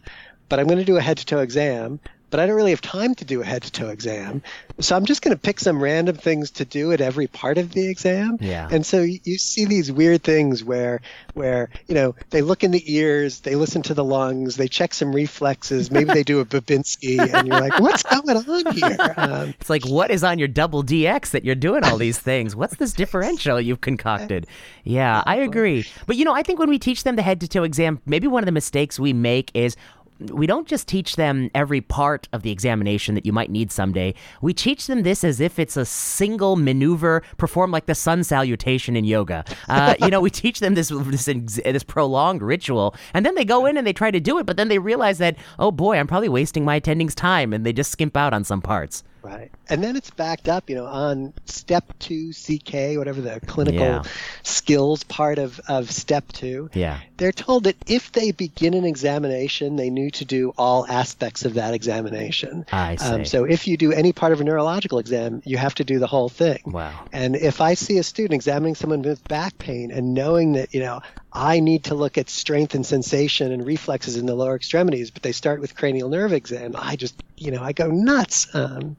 [0.50, 2.00] But I'm going to do a head to toe exam
[2.36, 4.42] but I don't really have time to do a head to toe exam.
[4.80, 7.72] So I'm just going to pick some random things to do at every part of
[7.72, 8.38] the exam.
[8.42, 8.68] Yeah.
[8.70, 11.00] And so you see these weird things where,
[11.34, 14.94] where, you know, they look in the ears, they listen to the lungs, they check
[14.94, 19.14] some reflexes, maybe they do a Babinski, and you're like, what's going on here?
[19.16, 22.54] Um, it's like, what is on your double DX that you're doing all these things?
[22.54, 24.46] What's this differential you've concocted?
[24.84, 25.86] Yeah, I agree.
[26.08, 28.28] But, you know, I think when we teach them the head to toe exam, maybe
[28.28, 29.76] one of the mistakes we make is
[30.20, 34.14] we don't just teach them every part of the examination that you might need someday.
[34.42, 38.96] We teach them this as if it's a single maneuver performed like the sun salutation
[38.96, 39.44] in yoga.
[39.68, 43.66] Uh, you know, we teach them this, this this prolonged ritual, and then they go
[43.66, 46.08] in and they try to do it, but then they realize that oh boy, I'm
[46.08, 49.04] probably wasting my attending's time, and they just skimp out on some parts.
[49.26, 49.52] Right.
[49.70, 54.04] And then it's backed up, you know, on step two, CK, whatever the clinical yeah.
[54.44, 56.70] skills part of, of step two.
[56.74, 57.00] Yeah.
[57.18, 61.56] They're told that if they begin an examination, they need to do all aspects of
[61.56, 62.68] that examination.
[62.72, 63.06] I see.
[63.06, 65.98] Um, so if you do any part of a neurological exam, you have to do
[65.98, 66.60] the whole thing.
[66.68, 66.94] Wow.
[67.12, 70.82] And if I see a student examining someone with back pain and knowing that, you
[70.82, 71.02] know,
[71.34, 75.24] I need to look at strength and sensation and reflexes in the lower extremities, but
[75.24, 78.54] they start with cranial nerve exam, I just, you know, I go nuts.
[78.54, 78.96] Um,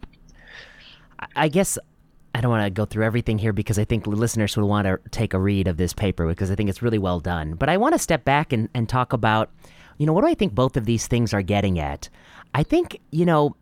[1.35, 1.79] I guess
[2.35, 4.99] I don't want to go through everything here because I think listeners would want to
[5.11, 7.55] take a read of this paper because I think it's really well done.
[7.55, 9.51] But I want to step back and, and talk about,
[9.97, 12.11] you know, what do I think both of these things are getting at?
[12.55, 13.57] I think, you know,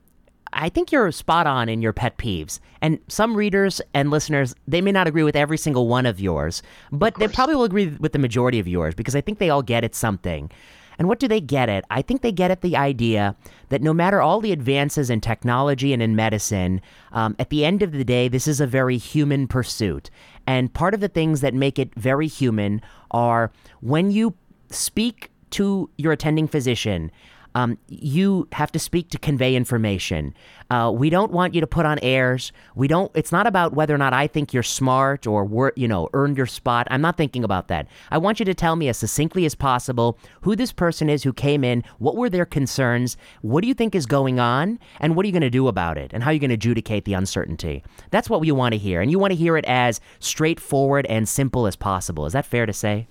[0.53, 2.59] I think you're spot on in your pet peeves.
[2.81, 6.63] And some readers and listeners, they may not agree with every single one of yours,
[6.91, 9.51] but of they probably will agree with the majority of yours because I think they
[9.51, 10.51] all get at something.
[10.99, 11.85] And what do they get at?
[11.91, 13.37] I think they get at the idea
[13.69, 16.81] that no matter all the advances in technology and in medicine,
[17.13, 20.11] um, at the end of the day, this is a very human pursuit.
[20.47, 22.81] And part of the things that make it very human
[23.11, 24.35] are when you
[24.71, 27.11] speak to your attending physician,
[27.55, 30.35] um, you have to speak to convey information.
[30.71, 32.53] Uh, we don't want you to put on airs.
[32.75, 33.11] We don't.
[33.15, 36.37] It's not about whether or not I think you're smart or wor- you know earned
[36.37, 36.89] your spot.
[36.91, 37.87] I'm not thinking about that.
[38.11, 41.33] I want you to tell me as succinctly as possible who this person is who
[41.33, 41.85] came in.
[41.99, 43.17] What were their concerns?
[43.43, 44.79] What do you think is going on?
[45.01, 46.13] And what are you going to do about it?
[46.13, 47.85] And how are you going to adjudicate the uncertainty?
[48.11, 49.01] That's what we want to hear.
[49.01, 52.27] And you want to hear it as straightforward and simple as possible.
[52.27, 53.07] Is that fair to say?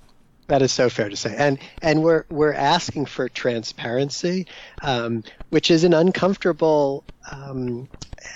[0.47, 4.47] That is so fair to say, and and we're we're asking for transparency,
[4.81, 7.87] um, which is an uncomfortable um,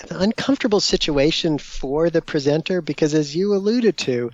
[0.10, 4.32] an uncomfortable situation for the presenter because, as you alluded to,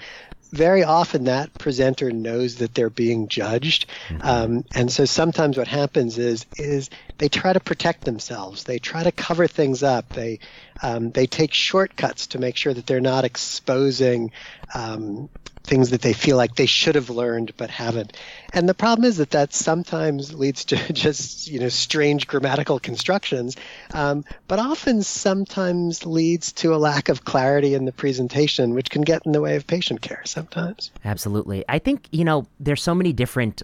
[0.52, 4.22] very often that presenter knows that they're being judged, mm-hmm.
[4.22, 8.64] um, and so sometimes what happens is is they try to protect themselves.
[8.64, 10.10] They try to cover things up.
[10.10, 10.40] They
[10.84, 14.32] um, they take shortcuts to make sure that they're not exposing
[14.74, 15.30] um,
[15.64, 18.18] things that they feel like they should have learned but haven't.
[18.54, 23.56] And the problem is that that sometimes leads to just you know strange grammatical constructions,
[23.94, 29.02] um, but often sometimes leads to a lack of clarity in the presentation, which can
[29.02, 30.92] get in the way of patient care sometimes.
[31.06, 33.64] Absolutely, I think you know there's so many different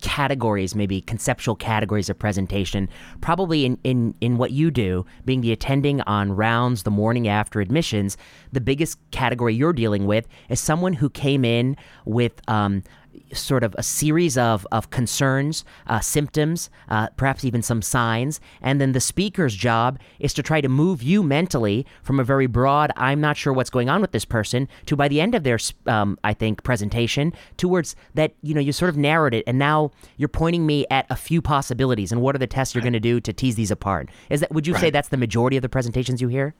[0.00, 2.88] categories, maybe conceptual categories of presentation,
[3.20, 7.60] probably in, in, in what you do, being the attending on rounds the morning after
[7.60, 8.16] admissions,
[8.52, 12.82] the biggest category you're dealing with is someone who came in with um,
[13.32, 18.40] sort of a series of, of concerns, uh, symptoms, uh, perhaps even some signs.
[18.60, 22.46] And then the speaker's job is to try to move you mentally from a very
[22.46, 25.42] broad, I'm not sure what's going on with this person, to by the end of
[25.42, 29.44] their, um, I think, presentation, towards that, you know, you sort of narrowed it.
[29.46, 32.82] And now you're pointing me at a few possibilities and what are the tests you're
[32.82, 34.08] going to do to tease these apart.
[34.30, 34.80] Is that, would you right.
[34.80, 36.54] say that's the majority of the presentations you hear?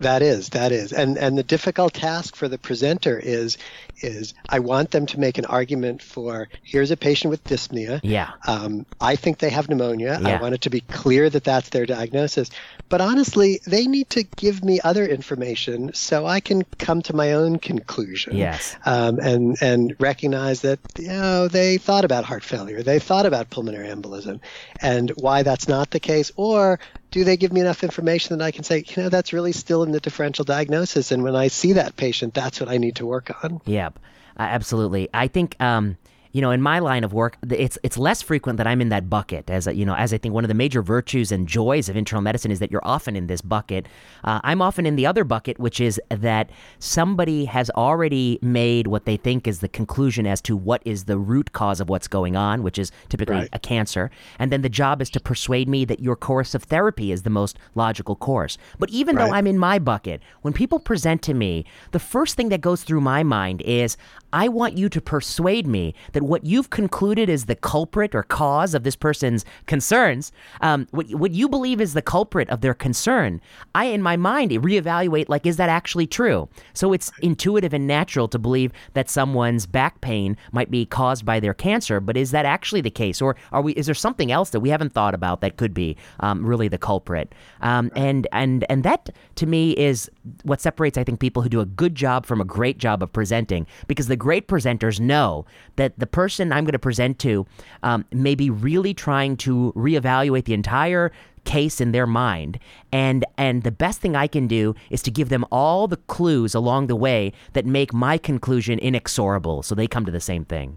[0.00, 3.58] That is, that is, and and the difficult task for the presenter is
[4.00, 8.00] is I want them to make an argument for here's a patient with dyspnea.
[8.02, 8.30] Yeah.
[8.46, 10.18] Um, I think they have pneumonia.
[10.20, 10.28] Yeah.
[10.28, 12.50] I want it to be clear that that's their diagnosis.
[12.88, 17.32] But honestly, they need to give me other information so I can come to my
[17.32, 18.36] own conclusion.
[18.36, 18.76] Yes.
[18.86, 23.50] Um, and and recognize that you know they thought about heart failure, they thought about
[23.50, 24.40] pulmonary embolism,
[24.80, 26.78] and why that's not the case, or
[27.10, 29.82] do they give me enough information that I can say, you know, that's really still
[29.82, 33.06] in the differential diagnosis, and when I see that patient, that's what I need to
[33.06, 33.60] work on.
[33.64, 33.98] Yep,
[34.38, 35.08] absolutely.
[35.12, 35.56] I think.
[35.60, 35.96] Um,
[36.38, 39.10] you know, in my line of work, it's it's less frequent that I'm in that
[39.10, 39.50] bucket.
[39.50, 41.96] As a, you know, as I think one of the major virtues and joys of
[41.96, 43.86] internal medicine is that you're often in this bucket.
[44.22, 49.04] Uh, I'm often in the other bucket, which is that somebody has already made what
[49.04, 52.36] they think is the conclusion as to what is the root cause of what's going
[52.36, 53.48] on, which is typically right.
[53.52, 54.08] a cancer,
[54.38, 57.30] and then the job is to persuade me that your course of therapy is the
[57.30, 58.58] most logical course.
[58.78, 59.26] But even right.
[59.26, 62.84] though I'm in my bucket, when people present to me, the first thing that goes
[62.84, 63.96] through my mind is
[64.32, 68.74] I want you to persuade me that what you've concluded is the culprit or cause
[68.74, 73.40] of this person's concerns, um, what, what you believe is the culprit of their concern,
[73.74, 76.48] I, in my mind, reevaluate like, is that actually true?
[76.74, 81.40] So it's intuitive and natural to believe that someone's back pain might be caused by
[81.40, 83.22] their cancer, but is that actually the case?
[83.22, 85.96] Or are we, is there something else that we haven't thought about that could be
[86.20, 87.34] um, really the culprit?
[87.62, 90.10] Um, and, and, and that to me is
[90.42, 93.12] what separates, I think, people who do a good job from a great job of
[93.12, 95.46] presenting because the great presenters know
[95.76, 97.46] that the person I'm going to present to
[97.82, 101.12] um, may be really trying to reevaluate the entire
[101.44, 102.58] case in their mind
[102.92, 106.54] and and the best thing I can do is to give them all the clues
[106.54, 110.76] along the way that make my conclusion inexorable so they come to the same thing.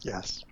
[0.00, 0.44] Yes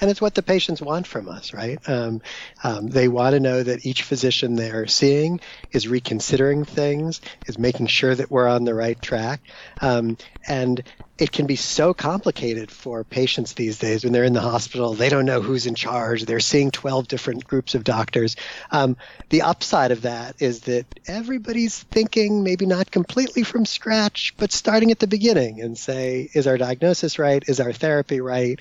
[0.00, 1.78] and it's what the patients want from us, right?
[1.88, 2.22] Um,
[2.64, 5.40] um, they want to know that each physician they're seeing
[5.72, 9.42] is reconsidering things, is making sure that we're on the right track,
[9.80, 10.16] um,
[10.48, 10.82] and
[11.18, 14.94] it can be so complicated for patients these days when they're in the hospital.
[14.94, 16.24] They don't know who's in charge.
[16.24, 18.34] They're seeing 12 different groups of doctors.
[18.70, 18.96] Um,
[19.30, 24.90] the upside of that is that everybody's thinking maybe not completely from scratch, but starting
[24.90, 27.44] at the beginning and say, is our diagnosis right?
[27.46, 28.58] Is our therapy right?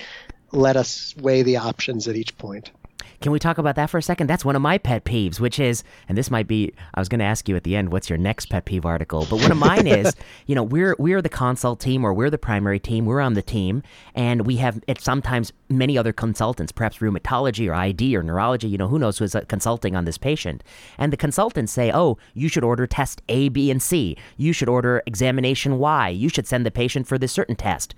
[0.51, 2.71] Let us weigh the options at each point.
[3.21, 4.27] Can we talk about that for a second?
[4.27, 7.19] That's one of my pet peeves, which is, and this might be, I was going
[7.19, 9.27] to ask you at the end, what's your next pet peeve article?
[9.29, 10.15] But one of mine is,
[10.47, 13.43] you know, we're we're the consult team or we're the primary team, we're on the
[13.43, 13.83] team,
[14.15, 18.77] and we have it sometimes many other consultants, perhaps rheumatology or ID or neurology, you
[18.77, 20.63] know, who knows who's uh, consulting on this patient.
[20.97, 24.17] And the consultants say, oh, you should order test A, B, and C.
[24.37, 26.09] You should order examination Y.
[26.09, 27.93] You should send the patient for this certain test.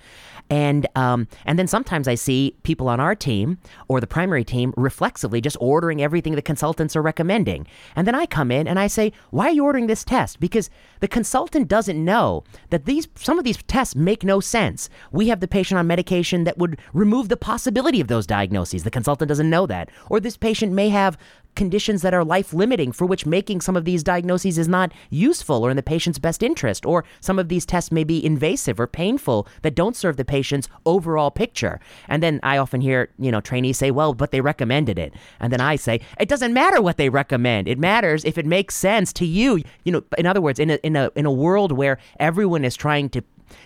[0.50, 3.58] And um, and then sometimes I see people on our team
[3.88, 4.74] or the primary team
[5.14, 7.68] reflexively just ordering everything the consultants are recommending.
[7.96, 10.72] And then I come in and I say, "Why are you ordering this test?" Because
[11.02, 14.90] the consultant doesn't know that these some of these tests make no sense.
[15.12, 18.84] We have the patient on medication that would remove the possibility of those diagnoses.
[18.84, 19.90] The consultant doesn't know that.
[20.10, 21.16] Or this patient may have
[21.56, 25.66] conditions that are life limiting for which making some of these diagnoses is not useful
[25.66, 28.88] or in the patient's best interest, or some of these tests may be invasive or
[28.88, 31.80] painful that don't serve the patient's overall picture.
[32.08, 35.14] And then I often hear, you know, trainees say, well, but they recommended it.
[35.40, 37.68] And then I say, it doesn't matter what they recommend.
[37.68, 39.62] It matters if it makes sense to you.
[39.84, 42.76] You know, in other words, in a, in a, in a world where everyone is
[42.76, 43.24] trying to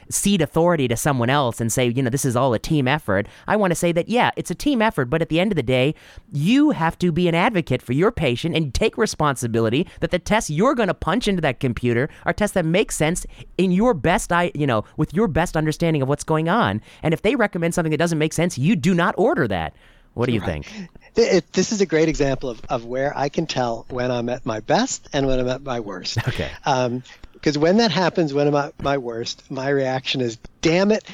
[0.09, 3.27] cede authority to someone else and say, you know, this is all a team effort.
[3.47, 5.55] I want to say that, yeah, it's a team effort, but at the end of
[5.55, 5.95] the day,
[6.31, 10.49] you have to be an advocate for your patient and take responsibility that the tests
[10.49, 13.25] you're going to punch into that computer are tests that make sense
[13.57, 16.81] in your best, you know, with your best understanding of what's going on.
[17.03, 19.73] And if they recommend something that doesn't make sense, you do not order that.
[20.17, 20.65] What do you right.
[20.65, 20.89] think?
[21.15, 24.47] It, this is a great example of, of where I can tell when I'm at
[24.47, 26.17] my best and when I'm at my worst.
[26.27, 26.51] Okay.
[26.65, 27.03] Um,
[27.47, 31.05] because when that happens, when I'm at my worst, my reaction is, damn it,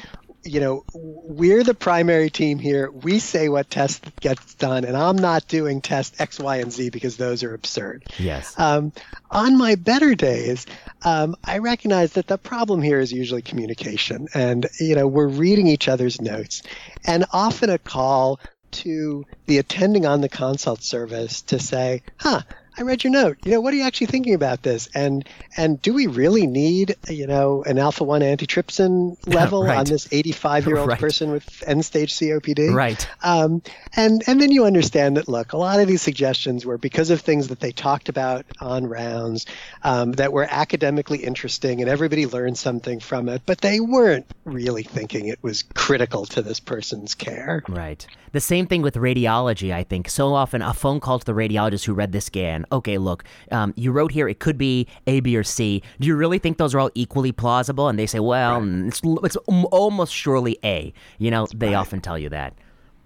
[0.42, 2.90] you know, we're the primary team here.
[2.90, 6.90] We say what test gets done, and I'm not doing test X, Y, and Z
[6.90, 8.06] because those are absurd.
[8.18, 8.58] Yes.
[8.58, 8.90] Um,
[9.30, 10.66] on my better days,
[11.04, 15.68] um, I recognize that the problem here is usually communication, and you know, we're reading
[15.68, 16.64] each other's notes,
[17.06, 18.40] and often a call
[18.72, 22.42] to the attending on the consult service to say, "Huh."
[22.76, 23.38] I read your note.
[23.44, 24.88] You know, what are you actually thinking about this?
[24.94, 29.78] And and do we really need, you know, an alpha one antitrypsin level right.
[29.78, 30.98] on this 85 year old right.
[30.98, 32.74] person with end stage COPD?
[32.74, 33.06] Right.
[33.22, 33.62] Um,
[33.94, 37.20] and and then you understand that look, a lot of these suggestions were because of
[37.20, 39.46] things that they talked about on rounds
[39.82, 44.82] um, that were academically interesting, and everybody learned something from it, but they weren't really
[44.82, 47.62] thinking it was critical to this person's care.
[47.68, 48.06] Right.
[48.32, 49.72] The same thing with radiology.
[49.72, 52.98] I think so often a phone call to the radiologist who read the scan okay,
[52.98, 55.82] look, um, you wrote here it could be A, B, or C.
[56.00, 57.88] Do you really think those are all equally plausible?
[57.88, 58.86] And they say, well, right.
[58.86, 60.92] it's, it's almost surely A.
[61.18, 61.74] You know, they right.
[61.74, 62.54] often tell you that.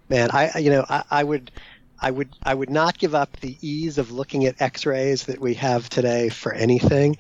[0.09, 1.51] Man, I you know I, I would.
[2.01, 5.55] I would I would not give up the ease of looking at X-rays that we
[5.55, 7.17] have today for anything.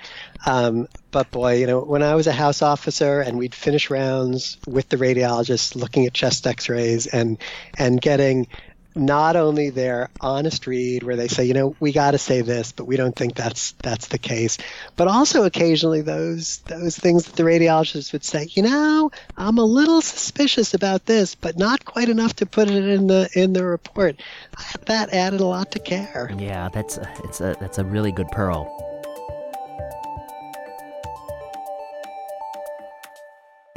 [0.46, 4.56] Um, but boy, you know, when I was a house officer and we'd finish rounds
[4.68, 7.38] with the radiologist looking at chest X-rays and
[7.76, 8.46] and getting
[8.98, 12.72] not only their honest read where they say, you know, we got to say this,
[12.72, 14.58] but we don't think that's that's the case,
[14.96, 19.64] but also occasionally those those things that the radiologist would say, you know, I'm a
[19.64, 23.64] little suspicious about this, but not quite enough to put it in the in the
[23.64, 24.16] report.
[24.86, 26.30] That added a lot to care.
[26.38, 28.87] Yeah, that's a, it's a that's a really good pearl.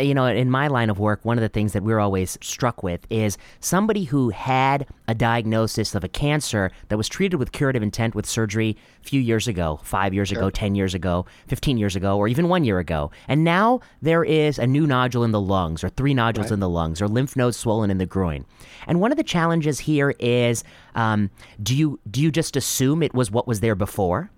[0.06, 2.84] You know, in my line of work, one of the things that we're always struck
[2.84, 7.84] with is somebody who had a diagnosis of a cancer that was treated with curative
[7.84, 11.96] intent with surgery a few years ago, five years ago, 10 years ago, 15 years
[11.96, 13.12] ago, or even one year ago.
[13.28, 16.54] And now there is a new nodule in the lungs, or three nodules right.
[16.54, 18.46] in the lungs, or lymph nodes swollen in the groin.
[18.88, 20.64] And one of the challenges here is
[20.96, 21.30] um,
[21.62, 24.32] do, you, do you just assume it was what was there before?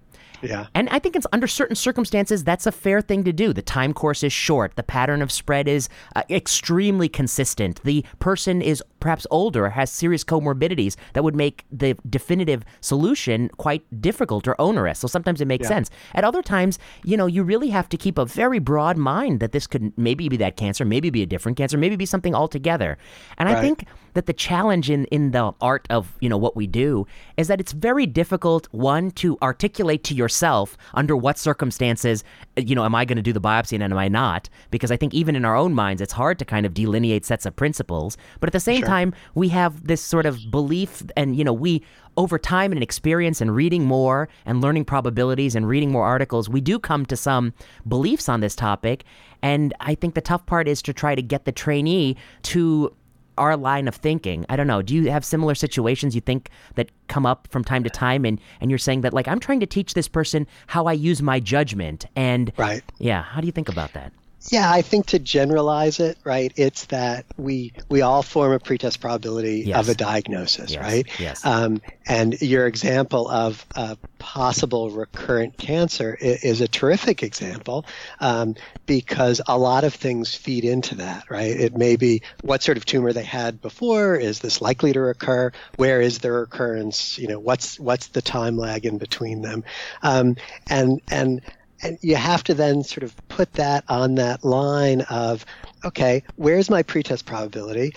[0.43, 0.67] Yeah.
[0.73, 3.53] And I think it's under certain circumstances that's a fair thing to do.
[3.53, 4.75] The time course is short.
[4.75, 7.81] The pattern of spread is uh, extremely consistent.
[7.83, 13.83] The person is perhaps older, has serious comorbidities that would make the definitive solution quite
[14.01, 14.97] difficult or onerous.
[14.97, 15.75] So sometimes it makes yeah.
[15.75, 15.89] sense.
[16.15, 19.51] At other times, you know, you really have to keep a very broad mind that
[19.51, 22.97] this could maybe be that cancer, maybe be a different cancer, maybe be something altogether.
[23.37, 23.57] And right.
[23.57, 27.05] I think that the challenge in in the art of, you know, what we do
[27.35, 32.23] is that it's very difficult one to articulate to yourself under what circumstances,
[32.57, 34.49] uh, you know, am I going to do the biopsy and am I not?
[34.71, 37.45] Because I think even in our own minds it's hard to kind of delineate sets
[37.45, 38.17] of principles.
[38.39, 38.87] But at the same sure.
[38.87, 38.92] time,
[39.35, 41.83] we have this sort of belief and you know, we
[42.15, 46.61] over time and experience and reading more and learning probabilities and reading more articles, we
[46.61, 47.53] do come to some
[47.87, 49.03] beliefs on this topic.
[49.41, 52.95] And I think the tough part is to try to get the trainee to
[53.37, 54.45] our line of thinking.
[54.49, 54.81] I don't know.
[54.81, 58.25] Do you have similar situations you think that come up from time to uh, time
[58.25, 61.21] and and you're saying that like I'm trying to teach this person how I use
[61.21, 62.83] my judgment and Right.
[62.99, 64.13] Yeah, how do you think about that?
[64.51, 68.99] Yeah, I think to generalize it, right, it's that we we all form a pretest
[68.99, 69.79] probability yes.
[69.79, 70.81] of a diagnosis, yes.
[70.81, 71.19] right?
[71.19, 71.45] Yes.
[71.45, 77.85] Um, and your example of a possible recurrent cancer is, is a terrific example
[78.19, 81.51] um, because a lot of things feed into that, right?
[81.51, 84.15] It may be what sort of tumor they had before.
[84.15, 85.51] Is this likely to recur?
[85.77, 87.17] Where is the recurrence?
[87.17, 89.63] You know, what's what's the time lag in between them?
[90.01, 90.35] Um,
[90.69, 91.41] and and
[91.83, 95.45] and you have to then sort of put that on that line of
[95.83, 97.93] okay where's my pretest probability?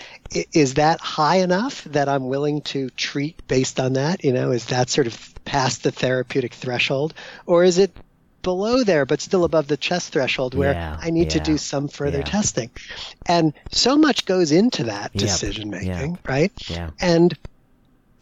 [0.53, 4.23] Is that high enough that i'm willing to treat based on that?
[4.23, 7.13] You know is that sort of past the therapeutic threshold?
[7.45, 7.91] Or is it
[8.43, 11.57] below there but still above the test threshold where yeah, i need yeah, to do
[11.57, 12.25] some further yeah.
[12.25, 12.69] testing?
[13.25, 16.51] And so much goes into that decision making right?
[16.69, 16.91] yeah.
[16.99, 17.37] And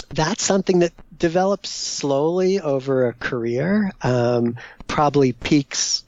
[0.09, 4.57] that's something that develops slowly over a career, um,
[4.87, 6.03] probably peaks.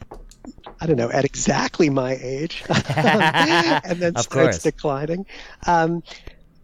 [0.79, 2.63] I don't know at exactly my age,
[2.95, 4.63] and then starts course.
[4.63, 5.25] declining.
[5.65, 6.03] Um,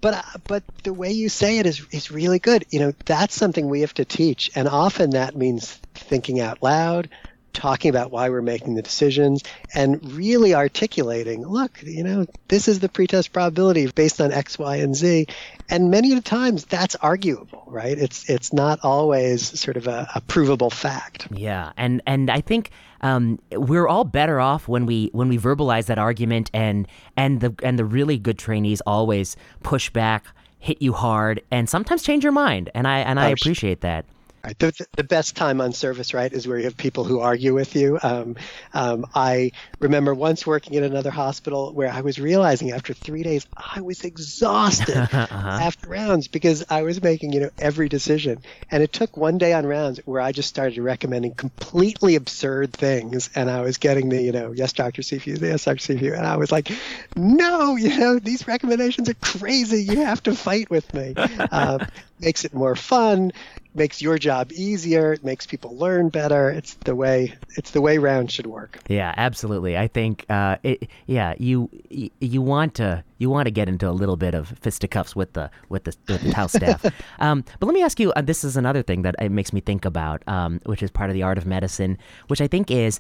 [0.01, 2.65] but but the way you say it is is really good.
[2.69, 7.09] You know, that's something we have to teach, and often that means thinking out loud,
[7.54, 9.43] talking about why we're making the decisions
[9.74, 14.78] and really articulating, look, you know, this is the pretest probability based on X, Y,
[14.78, 15.28] and Z.
[15.70, 17.97] And many of the times that's arguable, right?
[17.97, 21.28] It's it's not always sort of a, a provable fact.
[21.32, 25.86] Yeah, and and I think um, we're all better off when we when we verbalize
[25.86, 30.26] that argument and and the and the really good trainees always push back
[30.60, 34.06] hit you hard and sometimes change your mind and i and i appreciate that.
[34.43, 37.77] The, the best time on service, right, is where you have people who argue with
[37.77, 37.97] you.
[38.03, 38.35] Um,
[38.73, 43.47] um, I remember once working in another hospital where I was realizing after three days
[43.55, 45.37] I was exhausted uh-huh.
[45.37, 48.39] after rounds because I was making, you know, every decision.
[48.69, 53.29] And it took one day on rounds where I just started recommending completely absurd things,
[53.35, 56.35] and I was getting the, you know, yes, Doctor Cifu, yes, Doctor Cifu, and I
[56.35, 56.69] was like,
[57.15, 59.83] no, you know, these recommendations are crazy.
[59.83, 61.13] You have to fight with me.
[61.49, 61.87] Um,
[62.19, 63.31] makes it more fun
[63.76, 65.13] makes your job easier.
[65.13, 66.49] It makes people learn better.
[66.49, 68.80] It's the way it's the way round should work.
[68.88, 69.78] Yeah, absolutely.
[69.78, 73.91] I think uh, it, yeah, you you want to you want to get into a
[73.91, 76.86] little bit of fisticuffs with the with the, with the house staff.
[77.19, 78.11] um, but let me ask you.
[78.13, 81.09] Uh, this is another thing that it makes me think about, um, which is part
[81.09, 81.97] of the art of medicine,
[82.28, 82.99] which I think is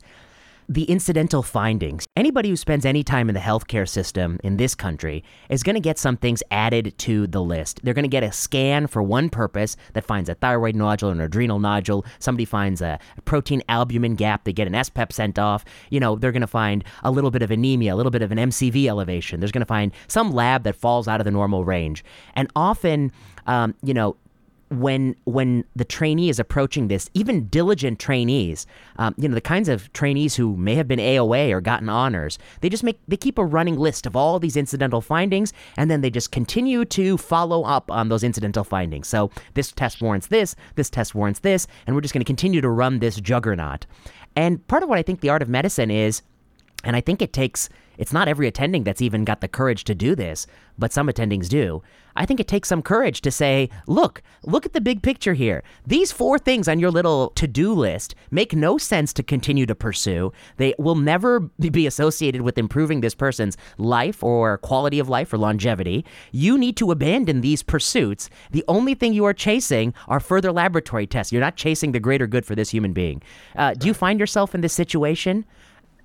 [0.67, 2.05] the incidental findings.
[2.15, 5.79] Anybody who spends any time in the healthcare system in this country is going to
[5.79, 7.81] get some things added to the list.
[7.83, 11.21] They're going to get a scan for one purpose that finds a thyroid nodule, an
[11.21, 12.05] adrenal nodule.
[12.19, 14.43] Somebody finds a protein albumin gap.
[14.43, 15.65] They get an SPEP sent off.
[15.89, 18.31] You know, they're going to find a little bit of anemia, a little bit of
[18.31, 19.39] an MCV elevation.
[19.39, 22.03] There's going to find some lab that falls out of the normal range.
[22.35, 23.11] And often,
[23.45, 24.15] um, you know,
[24.79, 28.65] when when the trainee is approaching this, even diligent trainees,
[28.97, 32.37] um, you know, the kinds of trainees who may have been AOA or gotten honors,
[32.61, 36.01] they just make they keep a running list of all these incidental findings, and then
[36.01, 39.07] they just continue to follow up on those incidental findings.
[39.07, 42.61] So this test warrants this, this test warrants this, and we're just going to continue
[42.61, 43.85] to run this juggernaut.
[44.35, 46.21] And part of what I think the art of medicine is,
[46.83, 49.95] and I think it takes it's not every attending that's even got the courage to
[49.95, 51.81] do this, but some attendings do.
[52.15, 55.63] I think it takes some courage to say, look, look at the big picture here.
[55.85, 59.73] These four things on your little to do list make no sense to continue to
[59.73, 60.31] pursue.
[60.57, 65.37] They will never be associated with improving this person's life or quality of life or
[65.37, 66.05] longevity.
[66.31, 68.29] You need to abandon these pursuits.
[68.51, 71.31] The only thing you are chasing are further laboratory tests.
[71.31, 73.23] You're not chasing the greater good for this human being.
[73.55, 75.45] Uh, do you find yourself in this situation?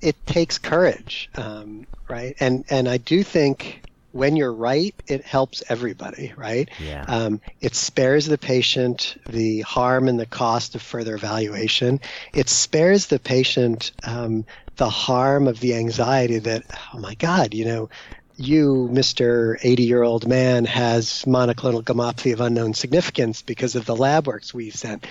[0.00, 2.36] It takes courage, um, right?
[2.40, 3.82] And and I do think
[4.12, 6.68] when you're right, it helps everybody, right?
[6.80, 7.04] Yeah.
[7.06, 12.00] Um, it spares the patient the harm and the cost of further evaluation.
[12.32, 14.44] It spares the patient um,
[14.76, 16.62] the harm of the anxiety that,
[16.94, 17.90] oh my God, you know,
[18.36, 19.56] you, Mr.
[19.62, 24.54] 80 year old man, has monoclonal gammopathy of unknown significance because of the lab works
[24.54, 25.06] we sent.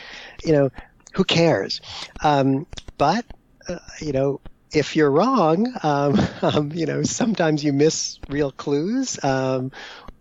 [0.45, 0.69] You know,
[1.13, 1.81] who cares?
[2.23, 2.65] Um,
[2.97, 3.25] but,
[3.67, 4.39] uh, you know,
[4.71, 9.71] if you're wrong, um, um, you know, sometimes you miss real clues, um,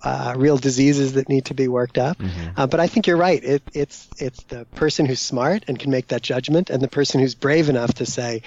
[0.05, 2.19] uh, real diseases that need to be worked up.
[2.19, 2.51] Mm-hmm.
[2.57, 3.43] Uh, but I think you're right.
[3.43, 7.21] It, it's it's the person who's smart and can make that judgment, and the person
[7.21, 8.43] who's brave enough to say,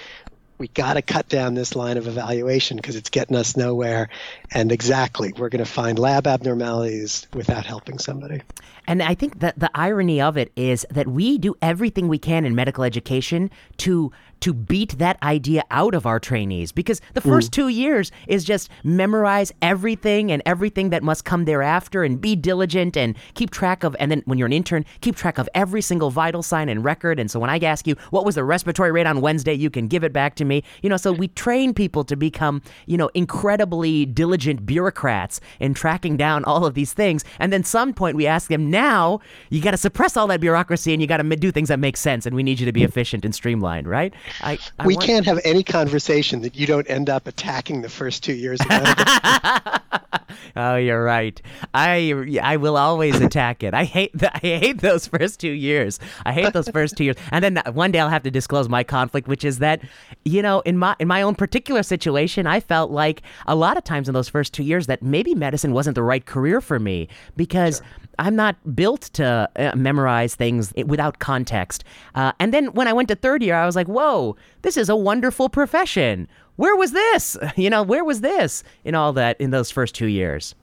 [0.60, 4.10] we got to cut down this line of evaluation because it's getting us nowhere.
[4.52, 8.42] And exactly, we're going to find lab abnormalities without helping somebody.
[8.86, 12.44] And I think that the irony of it is that we do everything we can
[12.44, 17.52] in medical education to to beat that idea out of our trainees because the first
[17.52, 17.56] mm.
[17.56, 22.96] two years is just memorize everything and everything that must come thereafter and be diligent
[22.96, 26.10] and keep track of and then when you're an intern keep track of every single
[26.10, 29.06] vital sign and record and so when i ask you what was the respiratory rate
[29.06, 30.49] on wednesday you can give it back to me
[30.82, 36.18] you know so we train people to become you know incredibly diligent bureaucrats in tracking
[36.18, 39.20] down all of these things and then some point we ask them now
[39.50, 41.98] you got to suppress all that bureaucracy and you got to do things that make
[41.98, 45.06] sense and we need you to be efficient and streamlined right I, I we want...
[45.06, 48.68] can't have any conversation that you don't end up attacking the first two years of
[50.56, 51.42] oh, you're right.
[51.74, 53.74] I I will always attack it.
[53.74, 56.00] I hate the, I hate those first two years.
[56.26, 57.16] I hate those first two years.
[57.32, 59.82] And then one day I'll have to disclose my conflict, which is that
[60.26, 63.84] you know in my in my own particular situation, I felt like a lot of
[63.84, 67.08] times in those first two years that maybe medicine wasn't the right career for me
[67.36, 67.78] because.
[67.78, 67.86] Sure.
[68.20, 71.86] I'm not built to uh, memorize things without context.
[72.16, 74.90] Uh, and then when I went to third year, I was like, whoa, this is
[74.90, 76.28] a wonderful profession.
[76.58, 77.38] Where was this?
[77.56, 80.54] You know, where was this in all that in those first two years?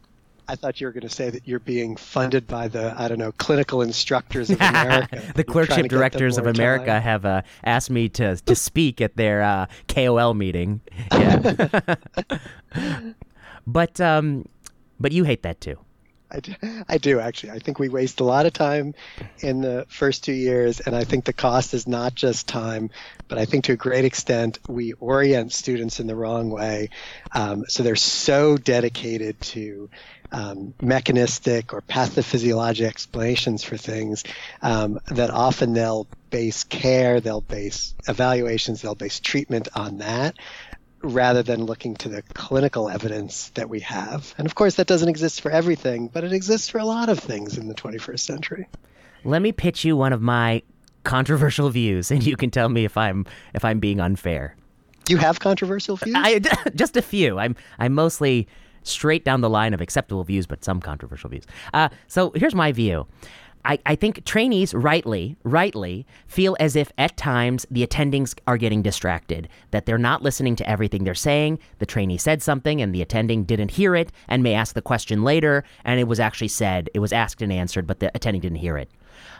[0.48, 3.18] I thought you were going to say that you're being funded by the I don't
[3.18, 5.22] know clinical instructors of America.
[5.34, 7.02] the clerkship directors of America time.
[7.02, 10.80] have uh, asked me to to speak at their uh, KOL meeting.
[11.12, 11.94] Yeah,
[13.66, 14.46] but um,
[15.00, 15.78] but you hate that too.
[16.30, 16.54] I do,
[16.88, 17.52] I do actually.
[17.52, 18.94] I think we waste a lot of time
[19.40, 22.90] in the first two years, and I think the cost is not just time,
[23.28, 26.90] but I think to a great extent we orient students in the wrong way.
[27.32, 29.88] Um, so they're so dedicated to
[30.32, 34.24] um, mechanistic or pathophysiologic explanations for things
[34.62, 40.36] um, that often they'll base care, they'll base evaluations, they'll base treatment on that
[41.02, 44.34] rather than looking to the clinical evidence that we have.
[44.38, 47.18] And of course, that doesn't exist for everything, but it exists for a lot of
[47.18, 48.68] things in the 21st century.
[49.24, 50.62] Let me pitch you one of my
[51.04, 54.56] controversial views, and you can tell me if I'm if I'm being unfair.
[55.08, 56.16] You have controversial views?
[56.16, 56.38] I,
[56.74, 57.38] just a few.
[57.38, 58.48] I'm I'm mostly
[58.86, 61.44] straight down the line of acceptable views, but some controversial views.
[61.74, 63.06] Uh, so here's my view.
[63.66, 68.80] I, I think trainees rightly, rightly feel as if at times the attendings are getting
[68.80, 71.58] distracted, that they're not listening to everything they're saying.
[71.80, 75.24] The trainee said something and the attending didn't hear it and may ask the question
[75.24, 78.58] later, and it was actually said, it was asked and answered, but the attending didn't
[78.58, 78.88] hear it.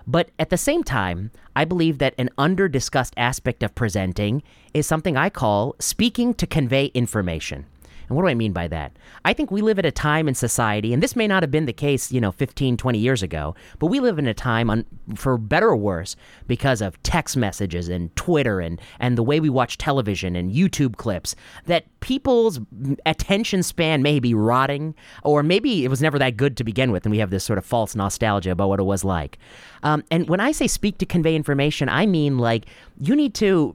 [0.08, 4.42] But at the same time, I believe that an under discussed aspect of presenting
[4.74, 7.66] is something I call speaking to convey information.
[8.08, 8.96] And what do I mean by that?
[9.24, 11.66] I think we live at a time in society, and this may not have been
[11.66, 14.84] the case, you know, 15, 20 years ago, but we live in a time, on,
[15.14, 19.50] for better or worse, because of text messages and Twitter and, and the way we
[19.50, 21.34] watch television and YouTube clips,
[21.64, 22.60] that people's
[23.04, 27.04] attention span may be rotting, or maybe it was never that good to begin with,
[27.04, 29.38] and we have this sort of false nostalgia about what it was like.
[29.82, 32.66] Um, and when I say speak to convey information, I mean like
[33.00, 33.74] you need to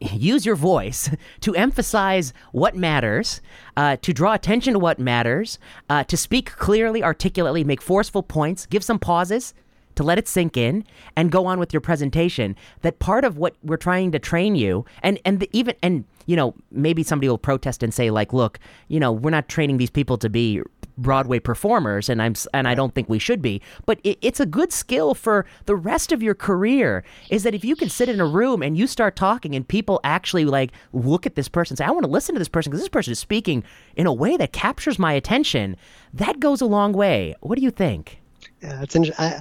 [0.00, 1.10] use your voice
[1.40, 3.40] to emphasize what matters,
[3.76, 5.58] uh, to draw attention to what matters,
[5.88, 9.54] uh, to speak clearly, articulately, make forceful points, give some pauses,
[9.98, 10.84] to let it sink in
[11.16, 12.54] and go on with your presentation.
[12.82, 16.36] That part of what we're trying to train you, and and the, even and you
[16.36, 19.90] know maybe somebody will protest and say like, look, you know, we're not training these
[19.90, 20.62] people to be
[20.98, 23.62] Broadway performers, and I'm and I don't think we should be.
[23.86, 27.04] But it, it's a good skill for the rest of your career.
[27.30, 30.00] Is that if you can sit in a room and you start talking, and people
[30.04, 32.70] actually like look at this person, and say, I want to listen to this person
[32.70, 33.64] because this person is speaking
[33.96, 35.76] in a way that captures my attention.
[36.12, 37.34] That goes a long way.
[37.40, 38.20] What do you think?
[38.62, 39.40] Yeah, it's in, I,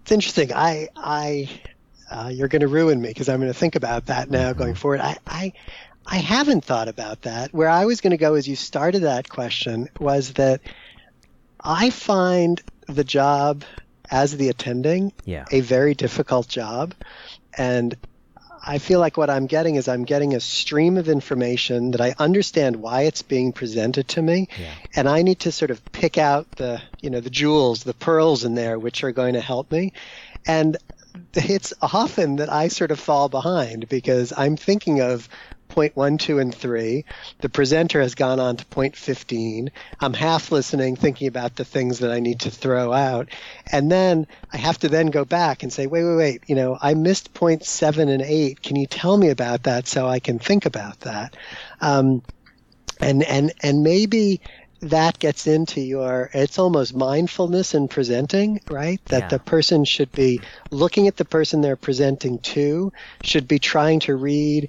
[0.00, 0.52] it's interesting.
[0.52, 1.48] I I
[2.10, 4.74] uh, you're going to ruin me because I'm going to think about that now going
[4.74, 5.00] forward.
[5.00, 5.52] I, I
[6.06, 7.52] I haven't thought about that.
[7.52, 10.60] Where I was going to go as you started that question was that
[11.66, 13.64] I find the job
[14.10, 15.44] as the attending Yeah.
[15.50, 16.94] a very difficult job.
[17.58, 17.96] And
[18.64, 22.14] I feel like what I'm getting is I'm getting a stream of information that I
[22.18, 24.48] understand why it's being presented to me.
[24.58, 24.70] Yeah.
[24.94, 28.44] And I need to sort of pick out the, you know, the jewels, the pearls
[28.44, 29.92] in there, which are going to help me.
[30.46, 30.76] And
[31.34, 35.28] it's often that I sort of fall behind because I'm thinking of
[35.76, 37.04] point one, two, and three.
[37.40, 39.70] The presenter has gone on to point 15.
[40.00, 43.28] I'm half listening, thinking about the things that I need to throw out.
[43.70, 46.78] And then I have to then go back and say, wait, wait, wait, you know,
[46.80, 48.62] I missed point seven and eight.
[48.62, 51.36] Can you tell me about that so I can think about that?
[51.82, 52.22] Um,
[52.98, 54.40] and, and, and maybe
[54.80, 59.28] that gets into your it's almost mindfulness in presenting right that Yeah.
[59.28, 64.14] the person should be looking at the person they're presenting to should be trying to
[64.14, 64.68] read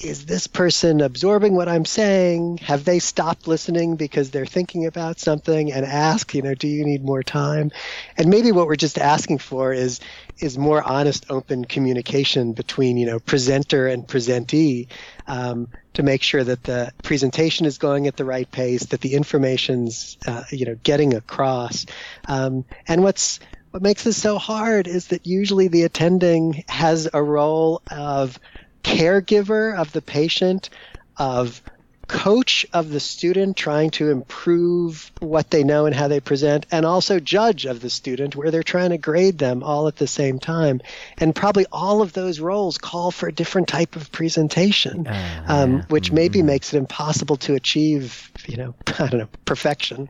[0.00, 2.58] is this person absorbing what I'm saying?
[2.58, 6.84] Have they stopped listening because they're thinking about something and ask, you know, do you
[6.84, 7.70] need more time?
[8.16, 10.00] And maybe what we're just asking for is
[10.40, 14.88] is more honest, open communication between, you know, presenter and presentee
[15.26, 19.12] um, to make sure that the presentation is going at the right pace, that the
[19.12, 21.84] information's, uh, you know, getting across.
[22.26, 23.38] Um, and what's
[23.70, 28.40] what makes this so hard is that usually the attending has a role of
[28.82, 30.70] caregiver of the patient,
[31.16, 31.62] of
[32.06, 36.84] coach of the student trying to improve what they know and how they present, and
[36.84, 40.40] also judge of the student where they're trying to grade them all at the same
[40.40, 40.80] time.
[41.18, 45.76] And probably all of those roles call for a different type of presentation, Uh, um,
[45.76, 45.82] yeah.
[45.88, 50.08] which maybe makes it impossible to achieve, you know, I don't know, perfection.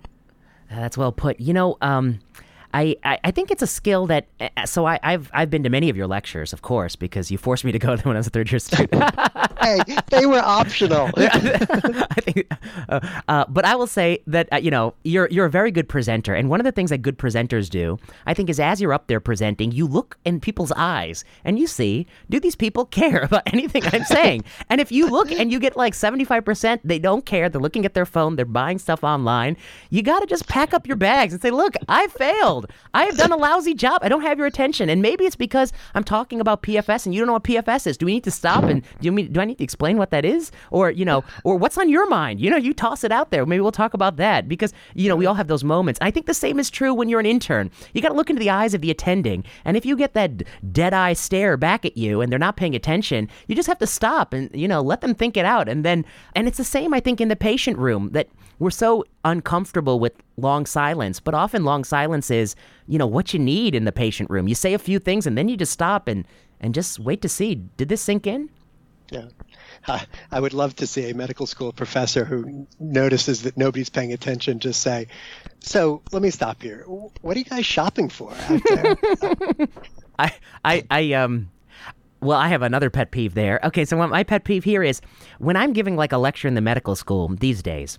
[0.70, 1.38] That's well put.
[1.38, 2.20] You know, um,
[2.72, 4.26] I, I, I think it's a skill that.
[4.40, 7.38] Uh, so I, I've I've been to many of your lectures, of course, because you
[7.38, 9.02] forced me to go to them when I was a third year student.
[9.60, 11.10] hey, they were optional.
[11.16, 12.46] I think,
[12.88, 15.88] uh, uh, but I will say that uh, you know you're you're a very good
[15.88, 18.92] presenter, and one of the things that good presenters do, I think, is as you're
[18.92, 23.20] up there presenting, you look in people's eyes and you see, do these people care
[23.22, 24.44] about anything I'm saying?
[24.68, 27.48] and if you look and you get like 75 percent, they don't care.
[27.48, 28.36] They're looking at their phone.
[28.36, 29.56] They're buying stuff online.
[29.90, 32.59] You got to just pack up your bags and say, look, I failed.
[32.94, 34.00] I have done a lousy job.
[34.02, 37.20] I don't have your attention, and maybe it's because I'm talking about PFS and you
[37.20, 37.96] don't know what PFS is.
[37.96, 40.24] Do we need to stop and do mean do I need to explain what that
[40.24, 42.40] is, or you know, or what's on your mind?
[42.40, 43.46] You know, you toss it out there.
[43.46, 45.98] Maybe we'll talk about that because you know we all have those moments.
[46.02, 47.70] I think the same is true when you're an intern.
[47.94, 50.42] You got to look into the eyes of the attending, and if you get that
[50.72, 53.86] dead eye stare back at you and they're not paying attention, you just have to
[53.86, 56.04] stop and you know let them think it out, and then
[56.34, 60.12] and it's the same I think in the patient room that we're so uncomfortable with
[60.40, 62.54] long silence, but often long silence is,
[62.86, 64.48] you know, what you need in the patient room.
[64.48, 66.26] You say a few things and then you just stop and
[66.60, 67.54] and just wait to see.
[67.76, 68.50] Did this sink in?
[69.10, 69.28] Yeah.
[69.88, 74.12] I, I would love to see a medical school professor who notices that nobody's paying
[74.12, 75.06] attention just say,
[75.60, 76.84] So let me stop here.
[76.86, 78.96] What are you guys shopping for out there?
[80.18, 80.32] I
[80.64, 81.50] I I um
[82.20, 83.60] well, I have another pet peeve there.
[83.64, 85.00] Okay, so my pet peeve here is
[85.38, 87.98] when I'm giving like a lecture in the medical school these days.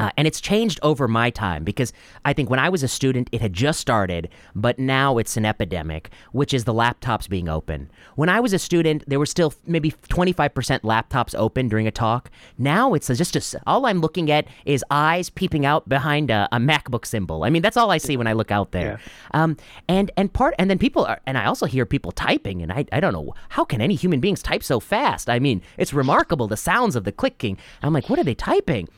[0.00, 1.92] Uh, and it's changed over my time because
[2.24, 5.44] I think when I was a student, it had just started, but now it's an
[5.44, 7.90] epidemic, which is the laptops being open.
[8.14, 12.30] When I was a student, there were still maybe 25% laptops open during a talk.
[12.56, 16.56] Now it's just a, all I'm looking at is eyes peeping out behind a, a
[16.56, 17.44] MacBook symbol.
[17.44, 19.00] I mean, that's all I see when I look out there.
[19.32, 22.72] Um, and and part and then people are, and I also hear people typing, and
[22.72, 25.28] I, I don't know how can any human beings type so fast.
[25.28, 27.58] I mean, it's remarkable the sounds of the clicking.
[27.82, 28.88] I'm like, what are they typing?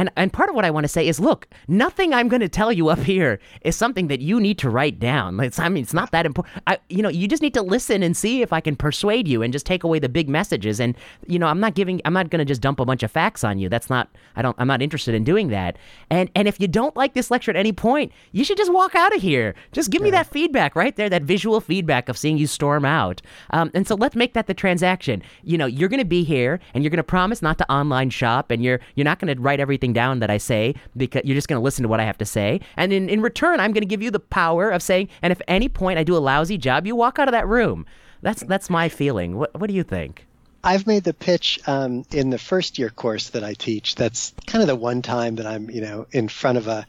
[0.00, 2.48] And and part of what I want to say is, look, nothing I'm going to
[2.48, 5.38] tell you up here is something that you need to write down.
[5.40, 6.62] It's, I mean, it's not that important.
[6.66, 9.42] I, you know, you just need to listen and see if I can persuade you
[9.42, 10.80] and just take away the big messages.
[10.80, 10.96] And
[11.26, 13.44] you know, I'm not giving, I'm not going to just dump a bunch of facts
[13.44, 13.68] on you.
[13.68, 15.76] That's not, I don't, I'm not interested in doing that.
[16.08, 18.94] And and if you don't like this lecture at any point, you should just walk
[18.94, 19.54] out of here.
[19.72, 23.20] Just give me that feedback right there, that visual feedback of seeing you storm out.
[23.50, 25.22] Um, and so let's make that the transaction.
[25.42, 28.08] You know, you're going to be here and you're going to promise not to online
[28.08, 31.34] shop and you're you're not going to write everything down that I say because you're
[31.34, 32.60] just going to listen to what I have to say.
[32.76, 35.40] And in, in return, I'm going to give you the power of saying, and if
[35.48, 37.86] any point I do a lousy job, you walk out of that room.
[38.22, 39.38] That's that's my feeling.
[39.38, 40.26] What what do you think?
[40.62, 43.94] I've made the pitch um, in the first year course that I teach.
[43.94, 46.86] That's kind of the one time that I'm, you know, in front of a,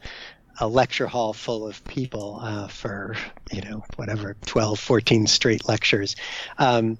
[0.60, 3.16] a lecture hall full of people uh, for,
[3.50, 6.16] you know, whatever, 12, 14 straight lectures.
[6.58, 6.98] Um,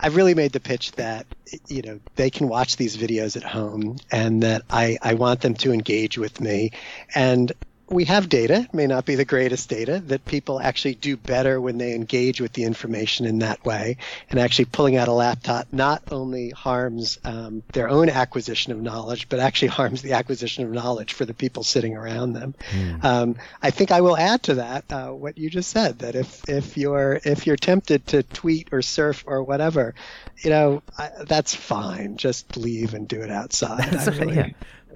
[0.00, 1.26] I've really made the pitch that
[1.66, 5.54] you know they can watch these videos at home and that I, I want them
[5.54, 6.70] to engage with me.
[7.14, 7.52] And
[7.90, 11.78] we have data, may not be the greatest data, that people actually do better when
[11.78, 13.96] they engage with the information in that way.
[14.30, 19.28] And actually pulling out a laptop not only harms um, their own acquisition of knowledge,
[19.28, 22.54] but actually harms the acquisition of knowledge for the people sitting around them.
[22.70, 23.04] Mm.
[23.04, 26.48] Um, I think I will add to that uh, what you just said that if
[26.48, 29.94] if you're if you're tempted to tweet or surf or whatever,
[30.42, 32.16] you know I, that's fine.
[32.16, 33.94] Just leave and do it outside.
[33.94, 34.48] I really, yeah.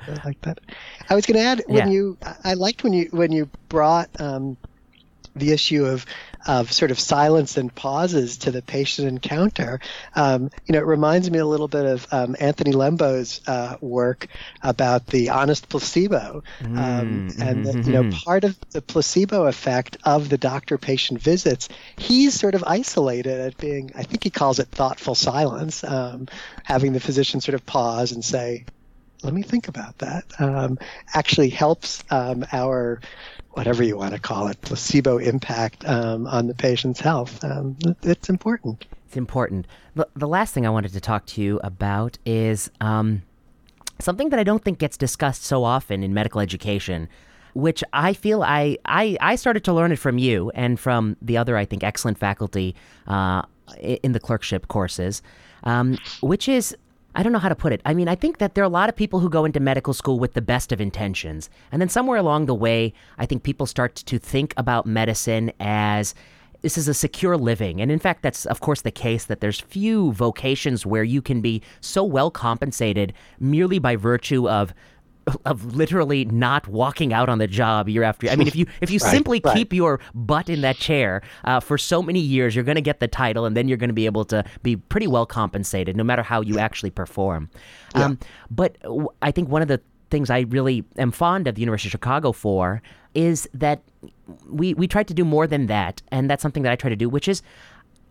[0.09, 0.59] I like that.
[1.09, 1.93] I was going to add when yeah.
[1.93, 4.57] you, I liked when you when you brought um,
[5.35, 6.07] the issue of
[6.47, 9.79] of sort of silence and pauses to the patient encounter.
[10.17, 14.27] Um, you know, it reminds me a little bit of um, Anthony Lembo's uh, work
[14.63, 16.75] about the honest placebo, um,
[17.31, 18.19] mm, and the, you know, mm-hmm.
[18.25, 23.93] part of the placebo effect of the doctor-patient visits, he's sort of isolated at being.
[23.95, 26.27] I think he calls it thoughtful silence, um,
[26.65, 28.65] having the physician sort of pause and say,
[29.23, 30.25] let me think about that.
[30.39, 30.79] Um,
[31.15, 33.01] actually helps um, our
[33.53, 37.43] whatever you want to call it placebo impact um, on the patient's health.
[37.45, 38.87] Um, it's important.
[39.07, 39.67] It's important.
[39.95, 43.23] The, the last thing I wanted to talk to you about is um,
[43.99, 47.09] something that I don't think gets discussed so often in medical education.
[47.55, 51.37] Which I feel I, I, I started to learn it from you and from the
[51.37, 52.75] other, I think, excellent faculty
[53.07, 53.43] uh,
[53.79, 55.21] in the clerkship courses,
[55.65, 56.75] um, which is
[57.15, 57.83] I don't know how to put it.
[57.85, 59.93] I mean, I think that there are a lot of people who go into medical
[59.93, 61.51] school with the best of intentions.
[61.71, 66.15] And then somewhere along the way, I think people start to think about medicine as
[66.63, 67.81] this is a secure living.
[67.81, 71.41] And in fact, that's of course the case that there's few vocations where you can
[71.41, 74.73] be so well compensated merely by virtue of
[75.45, 78.33] of literally not walking out on the job year after year.
[78.33, 79.55] I mean, if you if you right, simply right.
[79.55, 83.01] keep your butt in that chair uh, for so many years, you're going to get
[83.01, 86.05] the title, and then you're going to be able to be pretty well compensated, no
[86.05, 87.51] matter how you actually perform.
[87.95, 88.05] Yeah.
[88.05, 88.19] Um,
[88.51, 88.77] but
[89.21, 92.33] I think one of the things I really am fond of the University of Chicago
[92.33, 92.83] for
[93.15, 93.83] is that
[94.49, 96.97] we we try to do more than that, and that's something that I try to
[96.97, 97.43] do, which is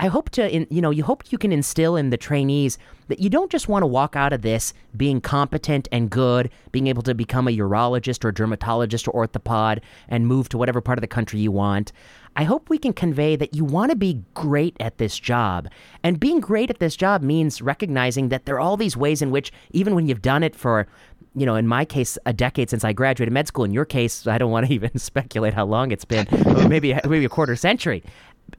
[0.02, 3.20] I hope to, in, you know, you hope you can instill in the trainees that
[3.20, 7.04] you don't just want to walk out of this being competent and good, being able
[7.04, 9.80] to become a urologist or a dermatologist or orthopod
[10.10, 11.92] and move to whatever part of the country you want.
[12.36, 15.68] I hope we can convey that you want to be great at this job.
[16.02, 19.30] And being great at this job means recognizing that there are all these ways in
[19.30, 20.88] which, even when you've done it for
[21.34, 23.64] you know, in my case, a decade since I graduated med school.
[23.64, 26.28] In your case, I don't want to even speculate how long it's been,
[26.68, 28.04] maybe maybe a quarter century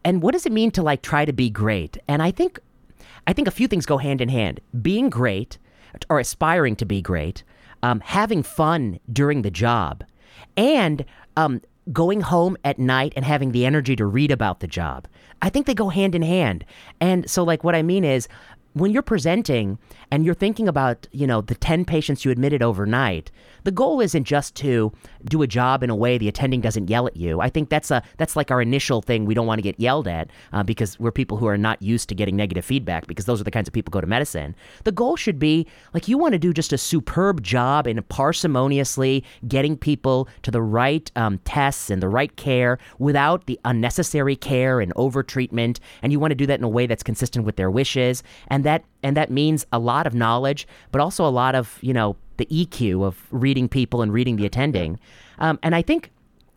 [0.05, 1.99] and what does it mean to like try to be great?
[2.09, 2.59] And I think
[3.27, 4.61] I think a few things go hand in hand.
[4.81, 5.59] Being great
[6.09, 7.45] or aspiring to be great,
[7.83, 10.05] um, having fun during the job,
[10.57, 11.05] and
[11.37, 11.61] um,
[11.93, 15.09] going home at night and having the energy to read about the job.
[15.41, 16.65] I think they go hand in hand.
[17.01, 18.29] And so, like, what I mean is,
[18.75, 19.79] when you're presenting
[20.11, 23.31] and you're thinking about, you know, the 10 patients you admitted overnight,
[23.65, 24.93] the goal isn't just to
[25.25, 27.41] do a job in a way the attending doesn't yell at you.
[27.41, 29.25] I think that's a that's like our initial thing.
[29.25, 32.09] We don't want to get yelled at uh, because we're people who are not used
[32.09, 34.55] to getting negative feedback because those are the kinds of people who go to medicine.
[34.85, 39.23] The goal should be like you want to do just a superb job in parsimoniously
[39.47, 44.81] getting people to the right um, tests and the right care without the unnecessary care
[44.81, 45.79] and over treatment.
[46.03, 48.23] And you want to do that in a way that's consistent with their wishes.
[48.49, 51.93] And that and that means a lot of knowledge, but also a lot of you
[51.93, 54.99] know the EQ of reading people and reading the attending.
[55.39, 56.11] Um, and I think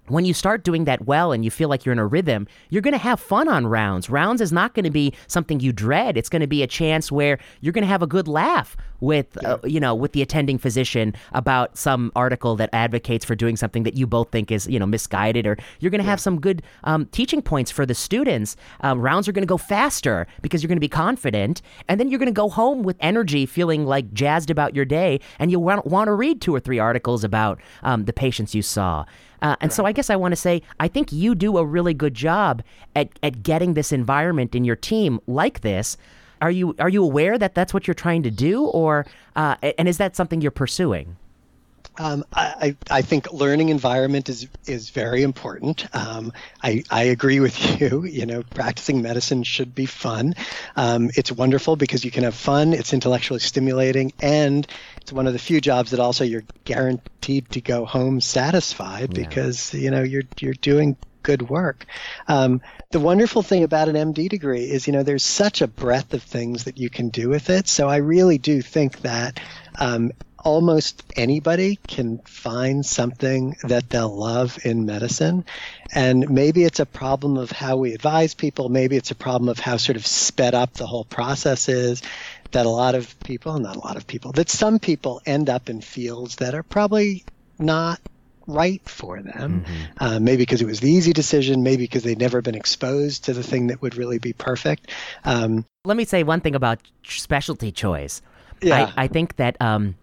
[0.07, 2.81] when you start doing that well and you feel like you're in a rhythm, you're
[2.81, 4.09] going to have fun on rounds.
[4.09, 6.17] Rounds is not going to be something you dread.
[6.17, 9.37] It's going to be a chance where you're going to have a good laugh with,
[9.43, 13.83] uh, you know, with the attending physician about some article that advocates for doing something
[13.83, 16.11] that you both think is, you know, misguided, or you're going to yeah.
[16.11, 18.55] have some good um, teaching points for the students.
[18.81, 22.09] Um, rounds are going to go faster because you're going to be confident, and then
[22.09, 25.63] you're going to go home with energy, feeling like jazzed about your day, and you'll
[25.63, 29.05] want, want to read two or three articles about um, the patients you saw.
[29.41, 29.75] Uh, and right.
[29.75, 32.63] so I guess I want to say I think you do a really good job
[32.95, 35.97] at, at getting this environment in your team like this.
[36.41, 39.05] Are you are you aware that that's what you're trying to do, or
[39.35, 41.15] uh, and is that something you're pursuing?
[41.97, 45.87] Um, I, I think learning environment is is very important.
[45.95, 48.03] Um, I, I agree with you.
[48.03, 50.35] You know, practicing medicine should be fun.
[50.75, 52.73] Um, it's wonderful because you can have fun.
[52.73, 54.67] It's intellectually stimulating, and
[55.05, 59.27] it's one of the few jobs that also you're guaranteed to go home satisfied Yeah.
[59.27, 61.85] because you know you're you're doing good work.
[62.27, 66.15] Um, the wonderful thing about an MD degree is, you know, there's such a breadth
[66.15, 67.67] of things that you can do with it.
[67.67, 69.39] So I really do think that
[69.79, 70.11] um,
[70.45, 75.43] almost anybody can find something that they'll love in medicine.
[75.93, 78.69] And maybe it's a problem of how we advise people.
[78.69, 82.03] Maybe it's a problem of how sort of sped up the whole process is.
[82.55, 85.69] That a lot of people, not a lot of people, that some people end up
[85.69, 87.25] in fields that are probably
[87.59, 87.99] not
[88.47, 89.65] right for them.
[89.99, 93.33] Uh, maybe because it was the easy decision, maybe because they'd never been exposed to
[93.33, 94.89] the thing that would really be perfect.
[95.25, 98.21] Um, Let me say one thing about specialty choice.
[98.61, 98.91] Yeah.
[98.95, 99.95] I, I think that um,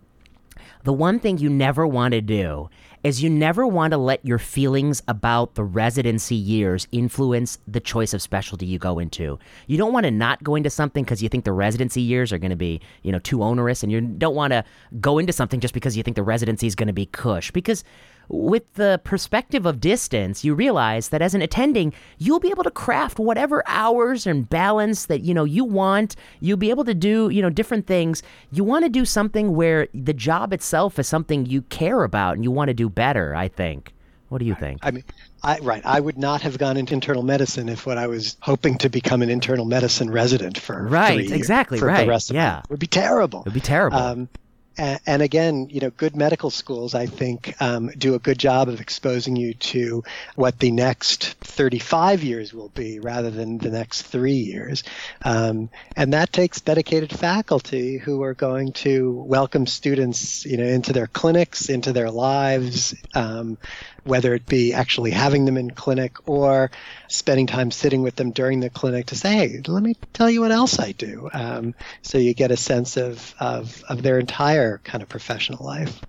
[0.85, 2.69] the one thing you never want to do
[3.05, 8.15] is you never want to let your feelings about the residency years influence the choice
[8.15, 9.39] of specialty you go into.
[9.67, 12.39] You don't want to not go into something because you think the residency years are
[12.39, 14.65] going to be, you know, too onerous, and you don't want to
[15.01, 17.51] go into something just because you think the residency is going to be cush.
[17.51, 17.83] Because
[18.29, 22.71] with the perspective of distance, you realize that as an attending, you'll be able to
[22.71, 26.17] craft whatever hours and balance that you know you want.
[26.41, 28.23] You'll be able to do you know different things.
[28.51, 32.45] You want to do something where the job itself is something you care about and
[32.45, 33.35] you want to do better.
[33.35, 33.93] I think.
[34.29, 34.79] What do you think?
[34.83, 35.05] I mean,
[35.43, 35.83] I, right.
[35.85, 39.21] I would not have gone into internal medicine if what I was hoping to become
[39.21, 42.61] an internal medicine resident for Right, three years- exactly, for right, the rest of yeah.
[42.61, 43.43] it would be terrible.
[43.43, 43.99] It'd be terrible.
[43.99, 44.31] Um,
[44.77, 48.69] and, and again, you know, good medical schools, I think, um, do a good job
[48.69, 50.03] of exposing you to
[50.35, 54.83] what the next 35 years will be rather than the next three years.
[55.23, 60.93] Um, and that takes dedicated faculty who are going to welcome students, you know, into
[60.93, 63.59] their clinics, into their lives, um,
[64.05, 66.71] whether it be actually having them in clinic or
[67.09, 70.41] spending time sitting with them during the clinic to say, hey, let me tell you
[70.41, 71.31] what else I do.
[71.33, 76.01] Um, so you get a sense of, of, of their entire kind of professional life.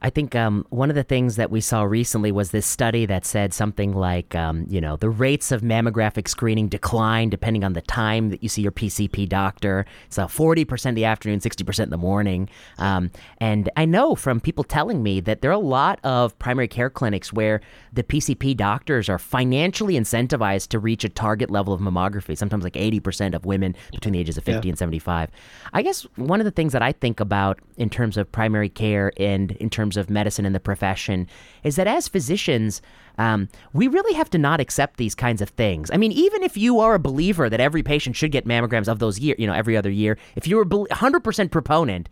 [0.00, 3.26] I think um, one of the things that we saw recently was this study that
[3.26, 7.80] said something like, um, you know, the rates of mammographic screening decline depending on the
[7.82, 9.86] time that you see your PCP doctor.
[10.08, 12.48] So 40% in the afternoon, 60% in the morning.
[12.78, 16.68] Um, and I know from people telling me that there are a lot of primary
[16.68, 17.60] care clinics where
[17.92, 22.74] the PCP doctors are financially incentivized to reach a target level of mammography, sometimes like
[22.74, 25.30] 80% of women between the ages of 50 and 75.
[25.72, 29.12] I guess one of the things that I think about in terms of primary care
[29.16, 31.26] and in terms of medicine and the profession
[31.64, 32.82] is that as physicians,
[33.18, 35.90] um, we really have to not accept these kinds of things.
[35.92, 38.98] I mean, even if you are a believer that every patient should get mammograms of
[38.98, 42.08] those year, you know, every other year, if you're a 100% proponent,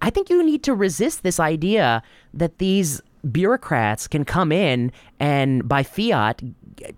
[0.00, 2.02] I think you need to resist this idea
[2.34, 3.00] that these
[3.32, 6.40] bureaucrats can come in and by fiat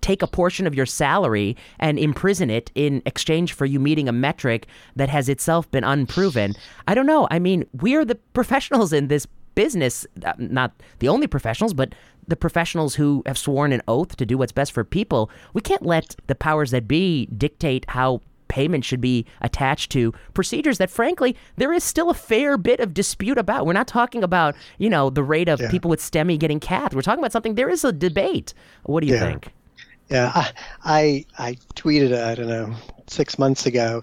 [0.01, 4.13] take a portion of your salary and imprison it in exchange for you meeting a
[4.13, 4.67] metric
[4.97, 6.55] that has itself been unproven.
[6.87, 7.27] I don't know.
[7.31, 9.27] I mean, we're the professionals in this
[9.65, 11.89] business, uh, not the only professionals, but
[12.33, 15.23] the professionals who have sworn an oath to do what's best for people.
[15.57, 20.79] We can't let the powers that be dictate how payment should be attached to procedures
[20.79, 24.57] that frankly there is still a fair bit of dispute about we're not talking about
[24.79, 25.71] you know the rate of Yeah.
[25.71, 28.53] people with STEMI getting cath we're talking about something there is a debate
[28.83, 29.27] what do you Yeah.
[29.29, 29.43] think
[30.11, 30.47] Yeah, I,
[30.99, 32.75] I I tweeted I don't know
[33.07, 34.03] six months ago.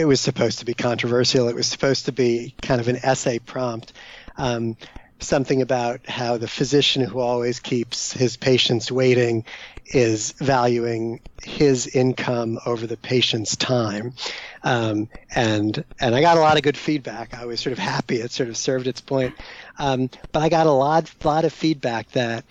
[0.00, 1.48] It was supposed to be controversial.
[1.48, 3.94] It was supposed to be kind of an essay prompt,
[4.36, 4.76] um,
[5.18, 9.44] something about how the physician who always keeps his patients waiting
[9.86, 14.14] is valuing his income over the patient's time,
[14.62, 17.34] um, and and I got a lot of good feedback.
[17.34, 18.16] I was sort of happy.
[18.16, 19.34] It sort of served its point,
[19.78, 22.44] um, but I got a lot lot of feedback that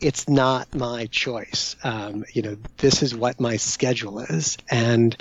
[0.00, 1.76] it's not my choice.
[1.82, 5.16] Um, you know, this is what my schedule is, and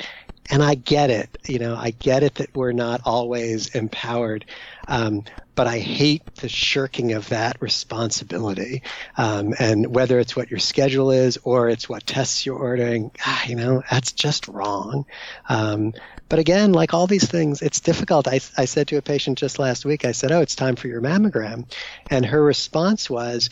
[0.49, 1.37] and I get it.
[1.47, 4.45] You know, I get it that we're not always empowered,
[4.87, 5.23] um,
[5.55, 8.83] but I hate the shirking of that responsibility.
[9.17, 13.45] Um, and whether it's what your schedule is or it's what tests you're ordering, ah,
[13.45, 15.05] you know, that's just wrong.
[15.47, 15.93] Um,
[16.29, 18.27] but again, like all these things, it's difficult.
[18.27, 20.87] I, I said to a patient just last week, I said, "Oh, it's time for
[20.87, 21.71] your mammogram,"
[22.09, 23.49] and her response was,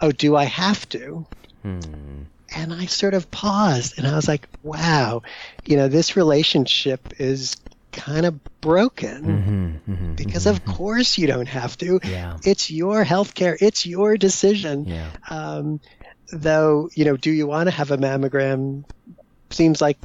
[0.00, 1.26] oh, do I have to?
[2.54, 5.22] And I sort of paused and I was like, wow,
[5.64, 7.56] you know, this relationship is
[7.98, 10.56] kind of broken mm-hmm, mm-hmm, because, mm-hmm.
[10.56, 11.98] of course, you don't have to.
[12.04, 12.38] Yeah.
[12.44, 14.84] It's your health care, it's your decision.
[14.86, 15.10] Yeah.
[15.28, 15.80] Um,
[16.32, 18.84] though, you know, do you want to have a mammogram?
[19.50, 19.98] Seems like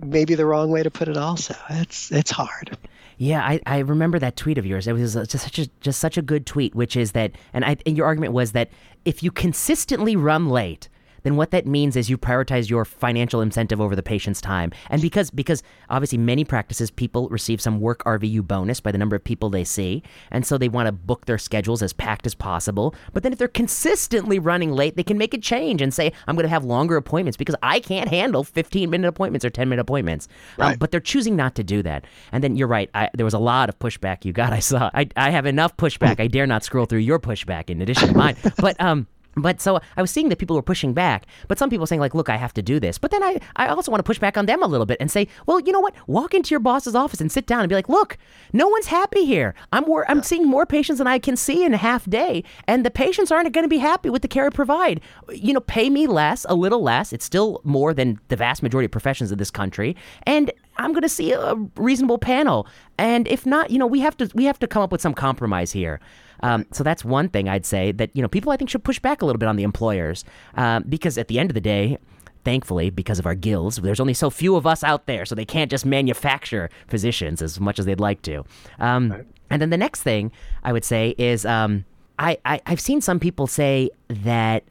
[0.00, 1.54] maybe the wrong way to put it, also.
[1.70, 2.76] It's, it's hard.
[3.18, 4.86] Yeah, I, I remember that tweet of yours.
[4.86, 7.64] It was uh, just such a just such a good tweet, which is that, and
[7.64, 8.68] I and your argument was that
[9.06, 10.90] if you consistently run late,
[11.26, 14.72] then what that means is you prioritize your financial incentive over the patient's time.
[14.90, 19.16] And because because obviously many practices people receive some work RVU bonus by the number
[19.16, 22.34] of people they see, and so they want to book their schedules as packed as
[22.34, 22.94] possible.
[23.12, 26.36] But then if they're consistently running late, they can make a change and say I'm
[26.36, 29.82] going to have longer appointments because I can't handle 15 minute appointments or 10 minute
[29.82, 30.28] appointments.
[30.58, 30.72] Um, Right.
[30.72, 32.04] Um, but they're choosing not to do that.
[32.32, 32.90] And then you're right.
[32.94, 34.52] I, there was a lot of pushback you got.
[34.52, 34.90] I saw.
[34.94, 36.20] I, I have enough pushback.
[36.24, 38.36] I dare not scroll through your pushback in addition to mine.
[38.58, 39.06] But um.
[39.36, 42.14] But so I was seeing that people were pushing back, but some people saying like,
[42.14, 44.38] "Look, I have to do this." But then I, I also want to push back
[44.38, 45.94] on them a little bit and say, "Well, you know what?
[46.06, 48.16] Walk into your boss's office and sit down and be like, "Look,
[48.54, 49.54] no one's happy here.
[49.72, 52.84] I'm wor- I'm seeing more patients than I can see in a half day, and
[52.84, 55.02] the patients aren't going to be happy with the care I provide.
[55.30, 57.12] You know, pay me less, a little less.
[57.12, 61.02] It's still more than the vast majority of professions of this country, and I'm going
[61.02, 62.66] to see a reasonable panel.
[62.98, 65.14] And if not, you know, we have to we have to come up with some
[65.14, 66.00] compromise here.
[66.42, 68.98] Um, so that's one thing I'd say that you know people I think should push
[68.98, 71.98] back a little bit on the employers um, because at the end of the day.
[72.44, 75.44] Thankfully, because of our guilds, there's only so few of us out there, so they
[75.44, 78.44] can't just manufacture physicians as much as they'd like to.
[78.78, 80.30] Um, And then the next thing
[80.62, 81.84] I would say is um,
[82.20, 84.62] I, I I've seen some people say that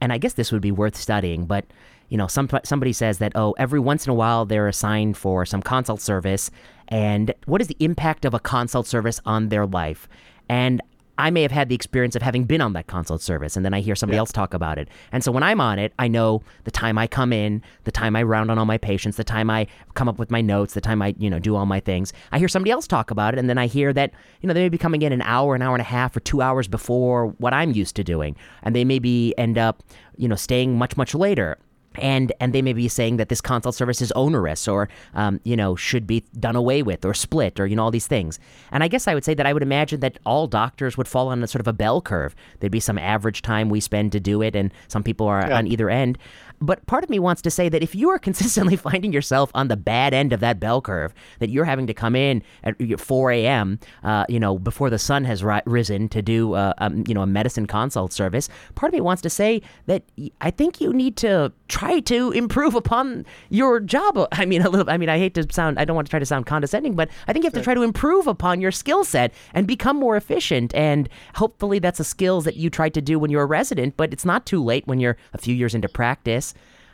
[0.00, 1.64] and I guess this would be worth studying, but
[2.08, 5.44] you know, some somebody says that oh, every once in a while they're assigned for
[5.44, 6.50] some consult service,
[6.88, 10.08] and what is the impact of a consult service on their life?
[10.48, 10.80] And
[11.18, 13.74] I may have had the experience of having been on that consult service, and then
[13.74, 14.88] I hear somebody else talk about it.
[15.10, 18.14] And so when I'm on it, I know the time I come in, the time
[18.14, 20.80] I round on all my patients, the time I come up with my notes, the
[20.80, 22.12] time I you know do all my things.
[22.30, 24.62] I hear somebody else talk about it, and then I hear that you know they
[24.62, 27.28] may be coming in an hour, an hour and a half, or two hours before
[27.38, 29.82] what I'm used to doing, and they maybe end up
[30.16, 31.58] you know staying much much later
[31.98, 35.56] and and they may be saying that this consult service is onerous or um, you
[35.56, 38.38] know should be done away with or split or you know all these things.
[38.72, 41.28] And i guess i would say that i would imagine that all doctors would fall
[41.28, 42.34] on a sort of a bell curve.
[42.60, 45.66] There'd be some average time we spend to do it and some people are on
[45.66, 46.18] either end
[46.60, 49.68] but part of me wants to say that if you are consistently finding yourself on
[49.68, 53.30] the bad end of that bell curve, that you're having to come in at 4
[53.32, 57.14] a.m., uh, you know, before the sun has ri- risen to do, uh, um, you
[57.14, 60.02] know, a medicine consult service, part of me wants to say that
[60.40, 64.28] I think you need to try to improve upon your job.
[64.32, 64.90] I mean, a little.
[64.90, 65.78] I mean, I hate to sound.
[65.78, 67.74] I don't want to try to sound condescending, but I think you have to try
[67.74, 70.74] to improve upon your skill set and become more efficient.
[70.74, 73.96] And hopefully, that's a skills that you tried to do when you're a resident.
[73.96, 76.47] But it's not too late when you're a few years into practice.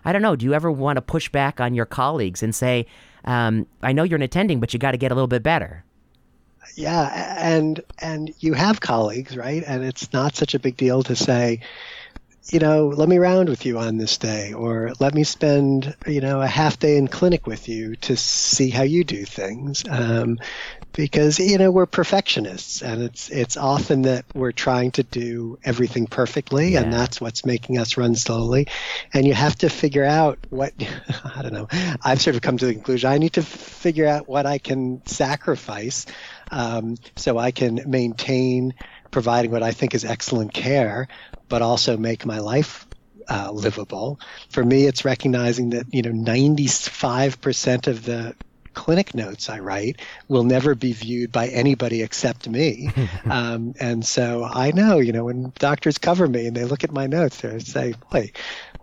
[0.05, 0.37] I don't know.
[0.37, 2.87] Do you ever want to push back on your colleagues and say,
[3.25, 5.85] um, "I know you're an attending, but you got to get a little bit better"?
[6.77, 9.63] Yeah, and and you have colleagues, right?
[9.67, 11.61] And it's not such a big deal to say,
[12.51, 16.21] you know, let me round with you on this day, or let me spend, you
[16.21, 19.85] know, a half day in clinic with you to see how you do things.
[19.89, 20.39] Um,
[20.95, 26.07] because you know we're perfectionists, and it's it's often that we're trying to do everything
[26.07, 28.69] perfectly, and that's what's making us run slowly.
[29.13, 30.73] And you have to figure out what
[31.37, 31.69] I don't know.
[32.03, 35.05] I've sort of come to the conclusion I need to figure out what I can
[35.07, 36.07] sacrifice
[36.51, 38.75] um, so I can maintain
[39.11, 41.09] providing what I think is excellent care,
[41.49, 42.87] but also make my life
[43.29, 44.21] uh, livable.
[44.51, 48.37] For me, it's recognizing that you know 95% of the
[48.75, 52.91] clinic notes I write will never be viewed by anybody except me.
[53.31, 56.93] um, and so I know, you know, when doctors cover me and they look at
[56.93, 58.31] my notes, they say, boy,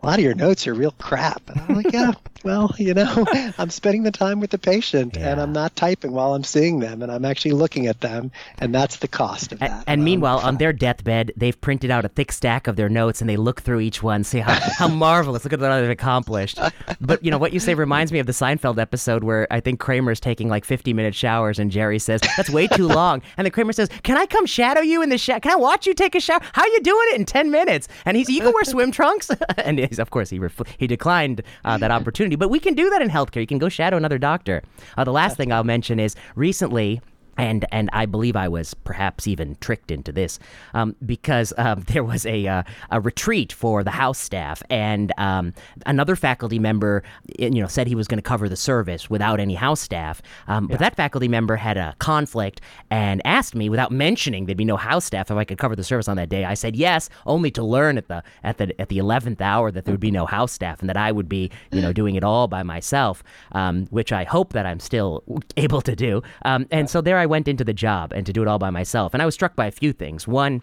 [0.02, 1.48] a lot of your notes are real crap.
[1.50, 2.14] And I'm like, yeah,
[2.44, 3.26] well, you know,
[3.60, 7.04] I'm spending the time with the patient and I'm not typing while I'm seeing them
[7.04, 8.32] and I'm actually looking at them.
[8.58, 9.84] And that's the cost of And, that.
[9.86, 13.22] and Um, meanwhile, on their deathbed, they've printed out a thick stack of their notes
[13.22, 16.60] and they look through each one, see how, how marvelous, look at what they've accomplished.
[17.00, 19.80] But, you know, what you say reminds me of the Seinfeld episode where I think
[19.82, 23.22] Kramer's taking like 50 minute showers and Jerry says, that's way too long.
[23.36, 25.42] And then Kramer says, can I come shadow you in the shower?
[25.42, 26.40] Can I watch you take a shower?
[26.54, 27.90] How are you doing it in 10 minutes?
[28.06, 29.30] And he's, you can wear swim trunks.
[29.58, 32.36] and he's, of course, he, refl- he declined uh, that opportunity.
[32.38, 33.42] But we can do that in healthcare.
[33.42, 34.62] You can go shadow another doctor.
[34.96, 37.02] Uh, the last thing I'll mention is recently,
[37.42, 40.38] and and I believe I was perhaps even tricked into this
[40.76, 45.54] um, because um, there was a uh, a retreat for the house staff, and um,
[45.88, 47.04] another faculty member,
[47.40, 50.22] you know, said he was going to cover the service without any house staff.
[50.48, 52.62] Um, But that faculty member had a conflict
[52.92, 55.84] and asked me, without mentioning there'd be no house staff, if I could cover the
[55.84, 56.46] service on that day.
[56.46, 59.86] I said yes, only to learn at the at the at the eleventh hour that
[59.86, 62.24] there would be no house staff and that I would be, you know, doing it
[62.24, 63.24] all by myself,
[63.54, 65.24] um, which I hope that I'm still
[65.58, 66.22] able to do.
[66.46, 68.70] Um, and so there I went into the job and to do it all by
[68.70, 69.14] myself.
[69.14, 70.28] And I was struck by a few things.
[70.28, 70.62] One,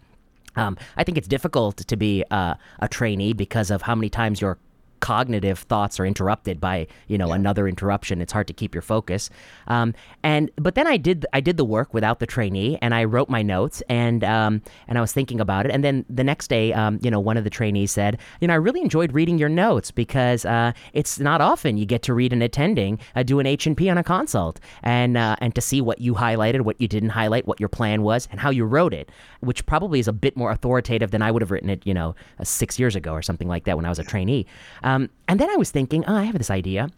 [0.55, 4.41] um, I think it's difficult to be uh, a trainee because of how many times
[4.41, 4.59] you're
[5.01, 8.21] cognitive thoughts are interrupted by you know another interruption.
[8.21, 9.31] It's hard to keep your focus.
[9.67, 13.05] Um, and but then i did i did the work without the trainee and i
[13.05, 15.73] wrote my notes and um, and i was thinking about it.
[15.73, 18.55] And then the next day um, you know one of the trainees said you know
[18.55, 22.33] i really enjoyed reading your notes because uh, it's not often you get to read
[22.33, 26.01] an attending uh, do an h&p on a consult and uh, and to see what
[26.01, 29.11] you highlighted what you didn't highlight what your plan was and how you wrote it
[29.41, 32.15] which probably is a bit more authoritative than i would have written it you know
[32.39, 34.47] uh, six years ago or something like that when i was a trainee
[34.89, 36.89] um, and then I was thinking, oh, I have this idea.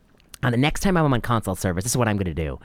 [0.42, 2.58] On the next time I'm on consult service, this is what I'm going to do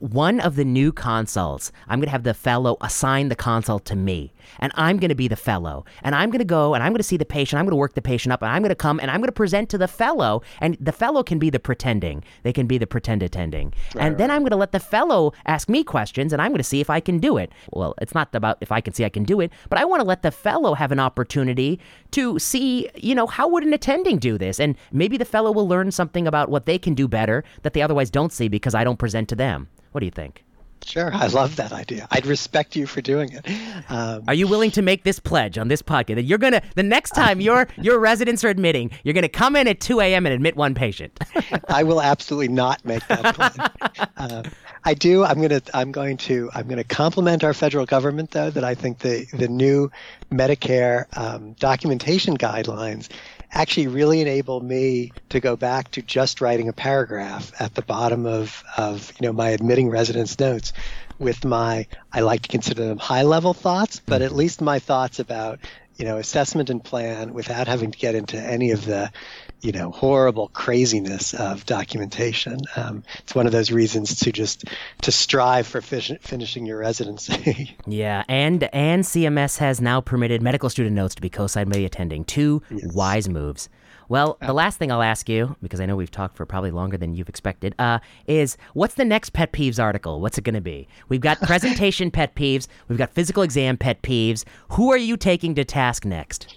[0.00, 3.96] one of the new consults, I'm going to have the fellow assign the consult to
[3.96, 4.32] me.
[4.58, 5.84] And I'm going to be the fellow.
[6.02, 7.58] And I'm going to go and I'm going to see the patient.
[7.58, 8.42] I'm going to work the patient up.
[8.42, 10.42] And I'm going to come and I'm going to present to the fellow.
[10.60, 12.24] And the fellow can be the pretending.
[12.42, 13.72] They can be the pretend attending.
[13.94, 16.58] Right, and then I'm going to let the fellow ask me questions and I'm going
[16.58, 17.52] to see if I can do it.
[17.72, 20.00] Well, it's not about if I can see I can do it, but I want
[20.00, 21.80] to let the fellow have an opportunity
[22.12, 24.60] to see, you know, how would an attending do this?
[24.60, 27.82] And maybe the fellow will learn something about what they can do better that they
[27.82, 29.68] otherwise don't see because I don't present to them.
[29.92, 30.44] What do you think?
[30.84, 32.08] Sure, I love that idea.
[32.10, 33.46] I'd respect you for doing it.
[33.90, 36.82] Um, are you willing to make this pledge on this podcast that you're gonna the
[36.82, 40.26] next time your your residents are admitting, you're gonna come in at 2 a.m.
[40.26, 41.18] and admit one patient?
[41.68, 44.08] I will absolutely not make that pledge.
[44.16, 44.42] uh,
[44.84, 45.24] I do.
[45.24, 45.60] I'm gonna.
[45.74, 46.50] I'm going to.
[46.54, 49.90] I'm gonna compliment our federal government though that I think the the new
[50.32, 53.08] Medicare um, documentation guidelines
[53.52, 58.26] actually really enabled me to go back to just writing a paragraph at the bottom
[58.26, 60.72] of, of you know my admitting residents notes
[61.18, 65.18] with my I like to consider them high level thoughts, but at least my thoughts
[65.18, 65.60] about
[65.96, 69.12] you know assessment and plan without having to get into any of the
[69.62, 72.58] you know horrible craziness of documentation.
[72.76, 74.64] Um, it's one of those reasons to just
[75.02, 77.76] to strive for finishing your residency.
[77.86, 81.84] yeah, and and CMS has now permitted medical student notes to be co-signed by the
[81.84, 82.24] attending.
[82.24, 82.92] Two yes.
[82.94, 83.68] wise moves.
[84.10, 86.96] Well, the last thing I'll ask you, because I know we've talked for probably longer
[86.96, 90.20] than you've expected, uh, is what's the next pet peeves article?
[90.20, 90.88] What's it going to be?
[91.08, 92.66] We've got presentation pet peeves.
[92.88, 94.44] We've got physical exam pet peeves.
[94.70, 96.52] Who are you taking to task next?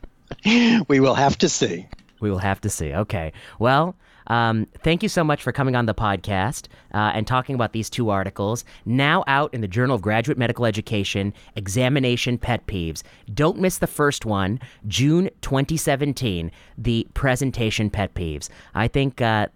[0.88, 1.86] we will have to see.
[2.20, 2.94] We will have to see.
[2.94, 3.32] Okay.
[3.58, 7.72] Well, um, thank you so much for coming on the podcast uh, and talking about
[7.72, 8.64] these two articles.
[8.84, 13.02] Now out in the Journal of Graduate Medical Education, Examination Pet Peeves.
[13.34, 18.48] Don't miss the first one, June 2017, the Presentation Pet Peeves.
[18.74, 19.48] I think uh,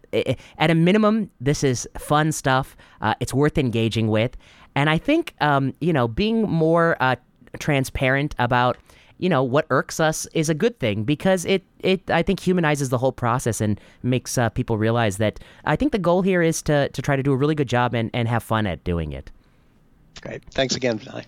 [0.58, 2.76] at a minimum, this is fun stuff.
[3.00, 4.36] Uh, it's worth engaging with.
[4.74, 7.14] And I think, um, you know, being more uh,
[7.60, 8.76] transparent about
[9.18, 12.88] you know what irks us is a good thing because it it I think humanizes
[12.88, 16.62] the whole process and makes uh, people realize that I think the goal here is
[16.62, 19.12] to to try to do a really good job and and have fun at doing
[19.12, 19.30] it.
[20.20, 20.44] Great.
[20.52, 21.24] Thanks again, Vinay.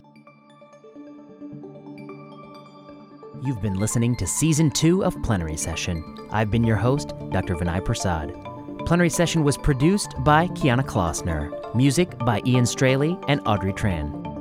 [3.45, 6.03] You've been listening to season two of Plenary Session.
[6.33, 7.55] I've been your host, Dr.
[7.55, 8.35] Vinay Prasad.
[8.87, 14.36] Plenary Session was produced by Kiana Klossner, music by Ian Straley and Audrey Tran.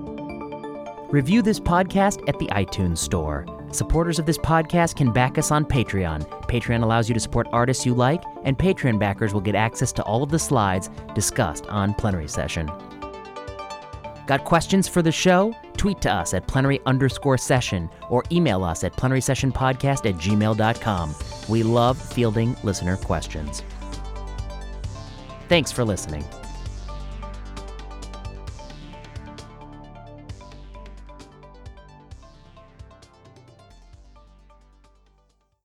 [1.16, 3.46] Review this podcast at the iTunes Store.
[3.72, 6.28] Supporters of this podcast can back us on Patreon.
[6.50, 10.04] Patreon allows you to support artists you like, and Patreon backers will get access to
[10.04, 12.70] all of the slides discussed on Plenary Session.
[14.28, 15.56] Got questions for the show?
[15.78, 21.16] Tweet to us at plenary underscore session or email us at plenarysessionpodcast at gmail.com.
[21.48, 23.64] We love fielding listener questions.
[25.48, 26.26] Thanks for listening.